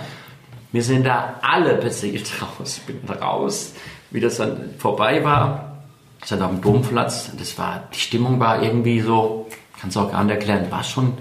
[0.72, 2.78] Wir sind da alle beseelt raus.
[2.78, 3.72] Ich bin raus,
[4.10, 5.76] wie das dann vorbei war.
[6.20, 7.30] Ich stand auf dem Domplatz.
[7.38, 9.48] Das war, die Stimmung war irgendwie so,
[9.80, 11.14] kannst du auch gar nicht erklären, war schon,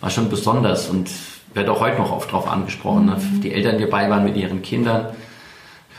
[0.00, 1.10] war schon besonders und
[1.54, 3.06] werde auch heute noch oft drauf angesprochen.
[3.06, 3.16] Ne?
[3.42, 5.14] Die Eltern, die dabei waren mit ihren Kindern.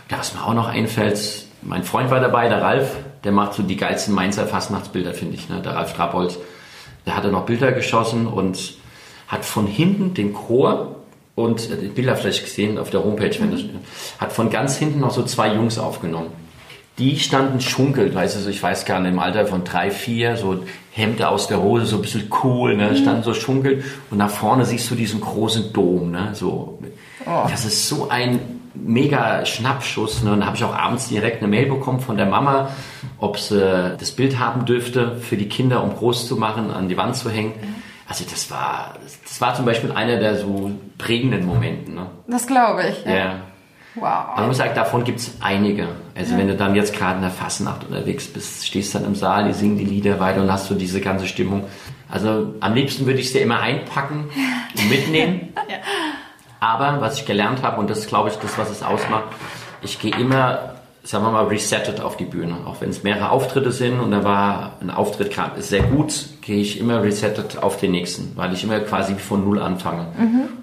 [0.10, 3.64] Ja, was mir auch noch einfällt, mein Freund war dabei, der Ralf, der macht so
[3.64, 5.50] die geilsten Mainzer Fastnachtsbilder, finde ich.
[5.50, 5.62] Ne?
[5.62, 6.38] Der Ralf Trappold,
[7.06, 8.76] Da hat er noch Bilder geschossen und
[9.28, 10.97] hat von hinten den Chor
[11.38, 13.62] und die Bilder vielleicht gesehen auf der Homepage, das,
[14.18, 16.32] hat von ganz hinten noch so zwei Jungs aufgenommen.
[16.98, 20.64] Die standen schunkelt, weißt du, ich weiß gar nicht, im Alter von drei, vier, so
[20.92, 24.66] Hemd aus der Hose, so ein bisschen cool, ne, standen so schunkelt und nach vorne
[24.66, 26.80] siehst du diesen großen Dom, ne, so.
[27.24, 28.40] Das ist so ein
[28.74, 32.72] mega Schnappschuss, ne, und habe ich auch abends direkt eine Mail bekommen von der Mama,
[33.20, 36.98] ob sie das Bild haben dürfte für die Kinder, um groß zu machen, an die
[36.98, 37.54] Wand zu hängen.
[38.08, 38.96] Also das war,
[39.38, 42.08] das war zum Beispiel einer der so prägenden Momenten, ne.
[42.28, 43.06] Das glaube ich.
[43.06, 43.16] Ja.
[43.16, 43.36] Ja.
[43.94, 44.40] Wow.
[44.40, 45.90] Ich muss sagen, davon gibt es einige.
[46.16, 49.46] Also wenn du dann jetzt gerade in der Fasnacht unterwegs bist, stehst dann im Saal,
[49.46, 51.66] die singen die Lieder weiter und hast so diese ganze Stimmung.
[52.10, 54.28] Also am liebsten würde ich sie immer einpacken
[54.76, 55.54] und mitnehmen.
[56.60, 59.26] Aber was ich gelernt habe, und das ist glaube ich das, was es ausmacht,
[59.84, 60.77] ich gehe immer,
[61.08, 62.58] sagen wir mal, resettet auf die Bühne.
[62.66, 66.60] Auch wenn es mehrere Auftritte sind und da war ein Auftritt gerade sehr gut, gehe
[66.60, 70.08] ich immer resettet auf den nächsten, weil ich immer quasi von Null anfange,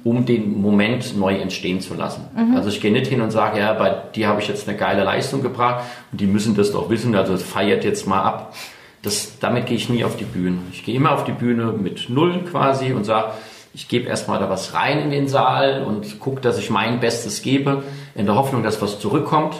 [0.04, 2.26] um den Moment neu entstehen zu lassen.
[2.54, 5.04] Also ich gehe nicht hin und sage, ja, bei dir habe ich jetzt eine geile
[5.04, 8.54] Leistung gebracht und die müssen das doch wissen, also feiert jetzt mal ab.
[9.00, 10.58] Das, damit gehe ich nie auf die Bühne.
[10.72, 13.32] Ich gehe immer auf die Bühne mit Null quasi und sage,
[13.72, 17.40] ich gebe erstmal da was rein in den Saal und gucke, dass ich mein Bestes
[17.40, 17.82] gebe,
[18.14, 19.56] in der Hoffnung, dass was zurückkommt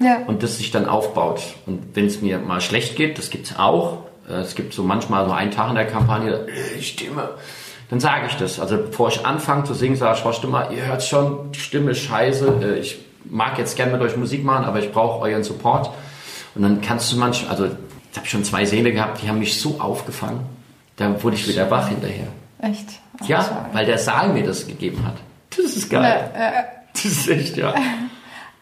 [0.00, 0.22] Ja.
[0.26, 1.42] und das sich dann aufbaut.
[1.66, 4.04] Und wenn es mir mal schlecht geht, das gibt's auch.
[4.28, 7.30] Äh, Es gibt so manchmal so einen Tag in der Kampagne, äh, die Stimme.
[7.90, 8.58] Dann sage ich das.
[8.60, 11.90] Also bevor ich anfange zu singen, sage ich, Frau Stimme, ihr hört schon, die Stimme
[11.90, 12.60] ist scheiße.
[12.62, 15.90] Äh, Ich mag jetzt gerne mit euch Musik machen, aber ich brauche euren Support.
[16.54, 19.60] Und dann kannst du manchmal, also ich habe schon zwei Seele gehabt, die haben mich
[19.60, 20.40] so aufgefangen.
[20.96, 22.26] Da wurde ich wieder wach hinterher.
[22.62, 22.86] Echt.
[23.22, 25.14] Ach, Ja, war- weil der Saal mir das gegeben hat.
[25.56, 26.30] Das ist geil.
[26.34, 26.64] Ja, ja.
[26.94, 27.74] Das ist echt, ja.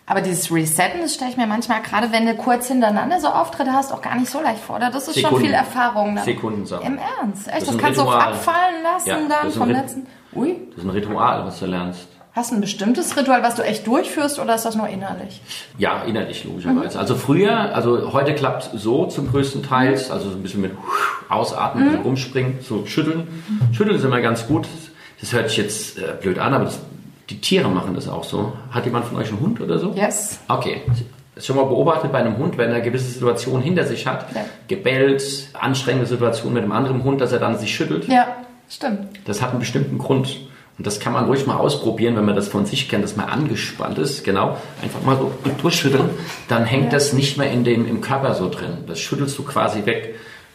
[0.09, 3.73] Aber dieses Resetten, das stelle ich mir manchmal, gerade wenn du kurz hintereinander so Auftritte
[3.73, 4.77] hast, auch gar nicht so leicht vor.
[4.77, 4.91] Oder?
[4.91, 5.45] Das ist schon Sekunden.
[5.45, 6.15] viel Erfahrung.
[6.17, 6.25] Dann.
[6.25, 6.85] Sekundensache.
[6.85, 7.49] Im Ernst?
[7.49, 7.63] Echt?
[7.63, 10.07] Das, ein kannst du auch abfallen lassen Ja, das dann vom letzten.
[10.35, 10.57] Ui.
[10.71, 12.09] Das ist ein Ritual, was du lernst.
[12.33, 15.43] Hast du ein bestimmtes Ritual, was du echt durchführst oder ist das nur innerlich?
[15.77, 16.99] Ja, innerlich logischerweise.
[16.99, 20.73] Also früher, also heute klappt so zum größten Teils, also so ein bisschen mit
[21.29, 23.43] ausatmen, bisschen rumspringen, so schütteln.
[23.73, 24.69] Schütteln ist immer ganz gut.
[25.21, 26.79] Das hört sich jetzt äh, blöd an, aber das,
[27.31, 28.53] die Tiere machen das auch so.
[28.71, 29.93] Hat jemand von euch einen Hund oder so?
[29.95, 30.39] Yes.
[30.49, 30.83] Okay.
[31.39, 34.45] Schon mal beobachtet bei einem Hund, wenn er eine gewisse Situation hinter sich hat, Ja.
[34.67, 38.09] gebellt, anstrengende Situation mit einem anderen Hund, dass er dann sich schüttelt.
[38.09, 38.27] Ja,
[38.69, 39.09] stimmt.
[39.27, 40.41] Das hat einen bestimmten Grund.
[40.79, 43.29] Und das kann man ruhig mal ausprobieren, wenn man das von sich kennt, dass man
[43.29, 44.23] angespannt ist.
[44.25, 44.57] Genau.
[44.83, 46.09] Einfach mal so durchschütteln.
[46.49, 48.79] Dann hängt das nicht mehr in dem, im Körper so drin.
[48.87, 50.15] Das schüttelst du quasi weg.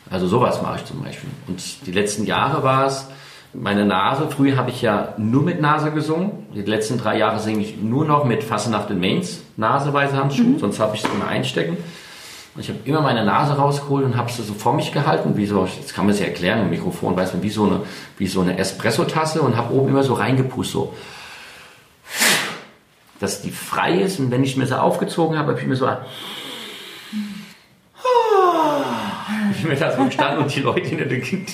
[0.09, 1.29] Also sowas mache ich zum Beispiel.
[1.47, 3.05] Und die letzten Jahre war es,
[3.53, 6.47] meine Nase, früher habe ich ja nur mit Nase gesungen.
[6.55, 10.79] Die letzten drei Jahre singe ich nur noch mit Fassenacht in Mainz, naseweise Handschuh, sonst
[10.79, 11.77] habe ich es immer einstecken.
[12.55, 15.45] Und ich habe immer meine Nase rausgeholt und habe sie so vor mich gehalten, wie
[15.45, 17.81] so, jetzt kann man es ja erklären im Mikrofon, weiß man, wie so eine,
[18.17, 20.93] wie so eine Espresso-Tasse und habe oben immer so reingepust, so.
[23.19, 25.87] Dass die frei ist und wenn ich mir sie aufgezogen habe, habe ich mir so,
[29.57, 31.45] ich mir da so gestanden und die Leute hinter den die,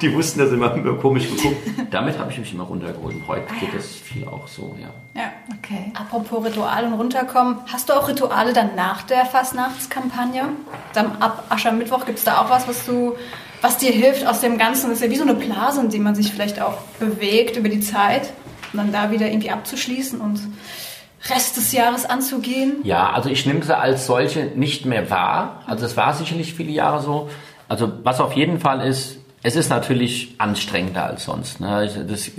[0.00, 1.56] die wussten das immer, immer komisch geguckt.
[1.90, 3.16] Damit habe ich mich immer runtergeholt.
[3.26, 4.88] Heute geht das viel auch so, ja.
[5.20, 5.32] Ja.
[5.58, 5.92] Okay.
[5.94, 10.44] Apropos Ritual und runterkommen, hast du auch Rituale dann nach der Fastnachtskampagne?
[10.94, 13.16] Dann ab Aschermittwoch gibt es da auch was, was du,
[13.60, 14.90] was dir hilft aus dem Ganzen?
[14.90, 17.68] Das ist ja wie so eine Blase, in die man sich vielleicht auch bewegt über
[17.68, 18.32] die Zeit
[18.72, 20.40] und dann da wieder irgendwie abzuschließen und
[21.28, 22.76] Rest des Jahres anzugehen.
[22.84, 25.62] Ja, also ich nehme sie als solche nicht mehr wahr.
[25.66, 27.28] Also es war sicherlich viele Jahre so.
[27.68, 31.60] Also was auf jeden Fall ist, es ist natürlich anstrengender als sonst.
[31.60, 31.88] Ne?
[32.08, 32.30] Das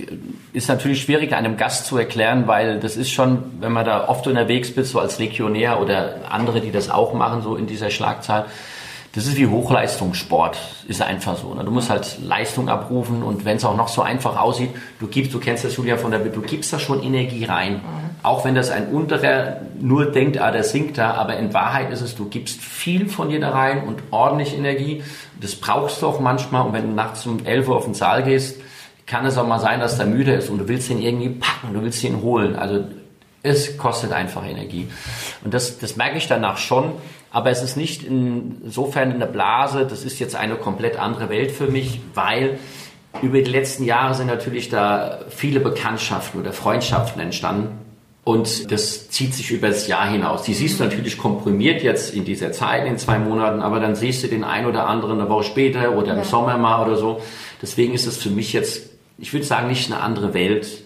[0.51, 4.27] ist natürlich schwierig einem Gast zu erklären, weil das ist schon, wenn man da oft
[4.27, 8.45] unterwegs bist, so als Legionär oder andere, die das auch machen, so in dieser Schlagzahl,
[9.19, 10.57] das ist wie Hochleistungssport,
[10.87, 11.53] ist einfach so.
[11.53, 11.65] Ne?
[11.65, 14.69] Du musst halt Leistung abrufen und wenn es auch noch so einfach aussieht,
[15.01, 17.81] du gibst, du kennst das Julia von der, du gibst da schon Energie rein.
[18.23, 21.99] Auch wenn das ein unterer nur denkt, ah, der singt da, aber in Wahrheit ist
[21.99, 25.03] es, du gibst viel von dir da rein und ordentlich Energie.
[25.41, 28.23] Das brauchst du auch manchmal und wenn du nachts um 11 Uhr auf den Saal
[28.23, 28.61] gehst,
[29.05, 31.73] kann es auch mal sein, dass der müde ist und du willst ihn irgendwie packen,
[31.73, 32.55] du willst ihn holen.
[32.55, 32.85] Also
[33.43, 34.87] es kostet einfach Energie.
[35.43, 36.93] Und das, das merke ich danach schon.
[37.31, 41.51] Aber es ist nicht insofern in der Blase, das ist jetzt eine komplett andere Welt
[41.51, 42.57] für mich, weil
[43.21, 47.79] über die letzten Jahre sind natürlich da viele Bekanntschaften oder Freundschaften entstanden.
[48.23, 50.43] Und das zieht sich über das Jahr hinaus.
[50.43, 54.23] Die siehst du natürlich komprimiert jetzt in dieser Zeit, in zwei Monaten, aber dann siehst
[54.23, 57.21] du den ein oder anderen eine Woche später oder im Sommer mal oder so.
[57.61, 60.83] Deswegen ist es für mich jetzt, ich würde sagen, nicht eine andere Welt,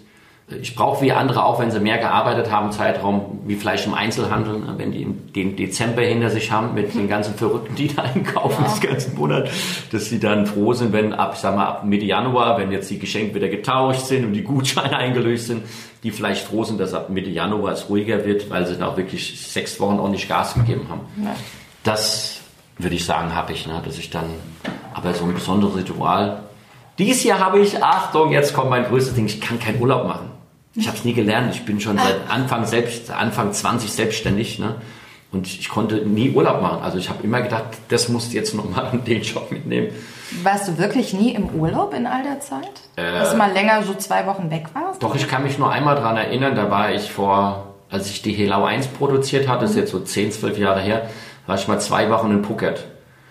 [0.61, 4.59] Ich brauche wie andere auch, wenn sie mehr gearbeitet haben, Zeitraum, wie vielleicht im Einzelhandel,
[4.59, 8.63] ne, wenn die den Dezember hinter sich haben mit den ganzen Verrückten, die da einkaufen,
[8.63, 9.49] das ganzen Monat,
[9.91, 12.91] dass sie dann froh sind, wenn ab, ich sag mal, ab Mitte Januar, wenn jetzt
[12.91, 15.63] die Geschenke wieder getauscht sind und die Gutscheine eingelöst sind,
[16.03, 18.97] die vielleicht froh sind, dass ab Mitte Januar es ruhiger wird, weil sie dann auch
[18.97, 21.01] wirklich sechs Wochen ordentlich Gas gegeben haben.
[21.83, 22.41] Das
[22.77, 24.25] würde ich sagen, habe ich, ne, dass ich dann,
[24.93, 26.43] aber so ein besonderes Ritual.
[26.97, 30.29] Dies Jahr habe ich, Achtung, jetzt kommt mein größtes Ding, ich kann keinen Urlaub machen.
[30.75, 31.53] Ich habe es nie gelernt.
[31.53, 34.75] Ich bin schon seit Anfang selbst, Anfang 20 selbstständig, ne?
[35.31, 36.83] Und ich konnte nie Urlaub machen.
[36.83, 39.89] Also ich habe immer gedacht, das musst du jetzt nochmal an den Job mitnehmen.
[40.43, 42.81] Warst du wirklich nie im Urlaub in all der Zeit?
[42.95, 45.01] Dass du mal länger so zwei Wochen weg warst?
[45.01, 48.33] Doch, ich kann mich nur einmal dran erinnern, da war ich vor, als ich die
[48.33, 51.09] Helau 1 produziert hatte, das ist jetzt so 10, 12 Jahre her,
[51.45, 52.85] war ich mal zwei Wochen in Phuket.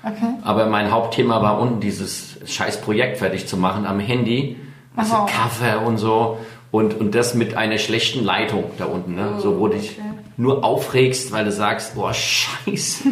[0.05, 0.35] Okay.
[0.43, 4.57] Aber mein Hauptthema war unten dieses scheiß Projekt fertig zu machen am Handy.
[4.97, 5.27] Also Aha.
[5.27, 6.39] Kaffee und so.
[6.71, 9.39] Und, und das mit einer schlechten Leitung da unten, ne?
[9.41, 9.99] so wo du dich
[10.37, 13.09] nur aufregst, weil du sagst, boah, scheiße.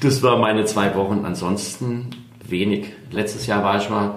[0.00, 1.24] Das war meine zwei Wochen.
[1.24, 2.10] Ansonsten
[2.46, 2.86] wenig.
[3.10, 4.14] Letztes Jahr war ich mal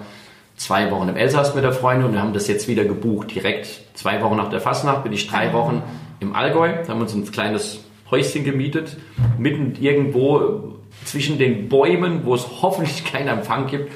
[0.56, 3.34] zwei Wochen im Elsass mit der Freundin und wir haben das jetzt wieder gebucht.
[3.34, 5.82] Direkt zwei Wochen nach der Fastnacht bin ich drei Wochen
[6.20, 6.72] im Allgäu.
[6.82, 7.80] Da haben wir uns ein kleines
[8.10, 8.96] Häuschen gemietet,
[9.38, 10.74] mitten irgendwo
[11.04, 13.92] zwischen den Bäumen, wo es hoffentlich keinen Empfang gibt,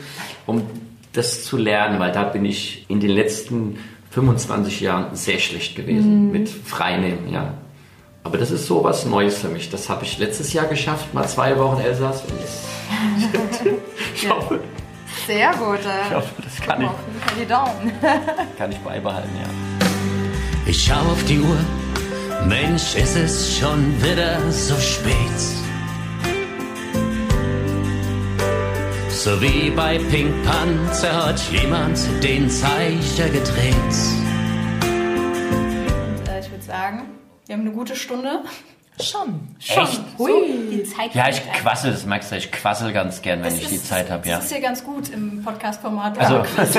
[0.49, 0.63] um
[1.13, 3.79] das zu lernen, weil da bin ich in den letzten
[4.11, 7.55] 25 Jahren sehr schlecht gewesen mit Freinehmen, ja.
[8.25, 9.71] Aber das ist so was Neues für mich.
[9.71, 12.23] Das habe ich letztes Jahr geschafft, mal zwei Wochen Elsass.
[14.15, 14.59] Ich, hoffe,
[15.27, 15.79] Sehr gut.
[15.81, 16.89] ich hoffe, das kann ich,
[17.41, 17.93] Die Daumen.
[18.59, 19.87] kann ich beibehalten, ja.
[20.67, 21.59] Ich schau auf die Uhr,
[22.47, 25.58] Mensch, ist es schon wieder so spät.
[29.29, 33.75] So wie bei Pink Panther hat jemand den Zeicher gedreht.
[34.81, 37.03] Und, äh, ich würde sagen,
[37.45, 38.41] wir haben eine gute Stunde.
[38.99, 39.55] Schon.
[39.59, 40.01] Echt?
[40.17, 40.27] So,
[40.71, 43.69] die Zeit Ja, ich quassel, das merkst du, ich quassel ganz gern, wenn Das ich
[43.69, 44.37] die ist- Zeit habe, ja.
[44.37, 46.19] Das ist hier ganz gut im Podcast-Format.
[46.19, 46.73] Also, Das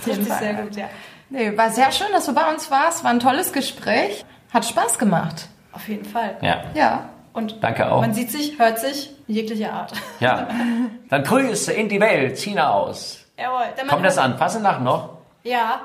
[0.00, 0.86] trifft sich sehr gut, ja.
[1.30, 3.04] Nee, war sehr schön, dass du bei uns warst.
[3.04, 4.24] War ein tolles Gespräch.
[4.52, 5.46] Hat Spaß gemacht.
[5.70, 6.36] Auf jeden Fall.
[6.42, 6.64] ja.
[6.74, 7.08] Ja.
[7.32, 8.00] Und Danke auch.
[8.00, 9.92] man sieht sich, hört sich, jegliche Art.
[10.20, 10.48] Ja.
[11.08, 13.20] Dann Grüße in die Welt, China aus.
[13.38, 13.64] Jawohl.
[13.76, 14.36] Dann Kommt das an?
[14.38, 15.10] Fassenacht noch?
[15.42, 15.80] Ja.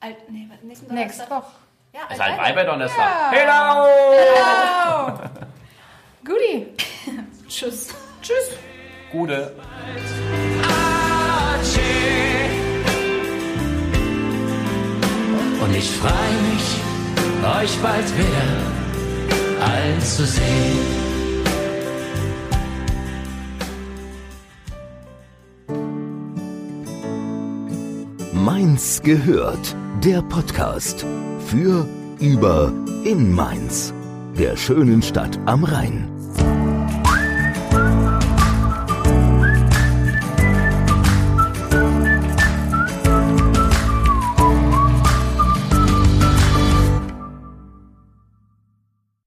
[0.00, 1.30] Alt, nee, nächsten Nächste Donnerstag?
[1.30, 1.52] Woche.
[1.92, 3.32] Ja, Das ist Alt- halt Weiberdonnerstag.
[3.32, 3.84] Ja.
[3.84, 5.18] Hello!
[6.24, 6.66] Guti.
[7.48, 7.88] Tschüss.
[8.22, 8.56] Tschüss.
[9.10, 9.54] Gute.
[15.62, 16.12] Und ich freue
[16.50, 18.81] mich, euch bald wieder
[19.64, 21.02] all zu sehen.
[28.32, 29.76] Mainz gehört.
[30.04, 31.06] Der Podcast.
[31.46, 31.86] Für,
[32.18, 32.72] über,
[33.04, 33.94] in Mainz.
[34.38, 36.11] Der schönen Stadt am Rhein.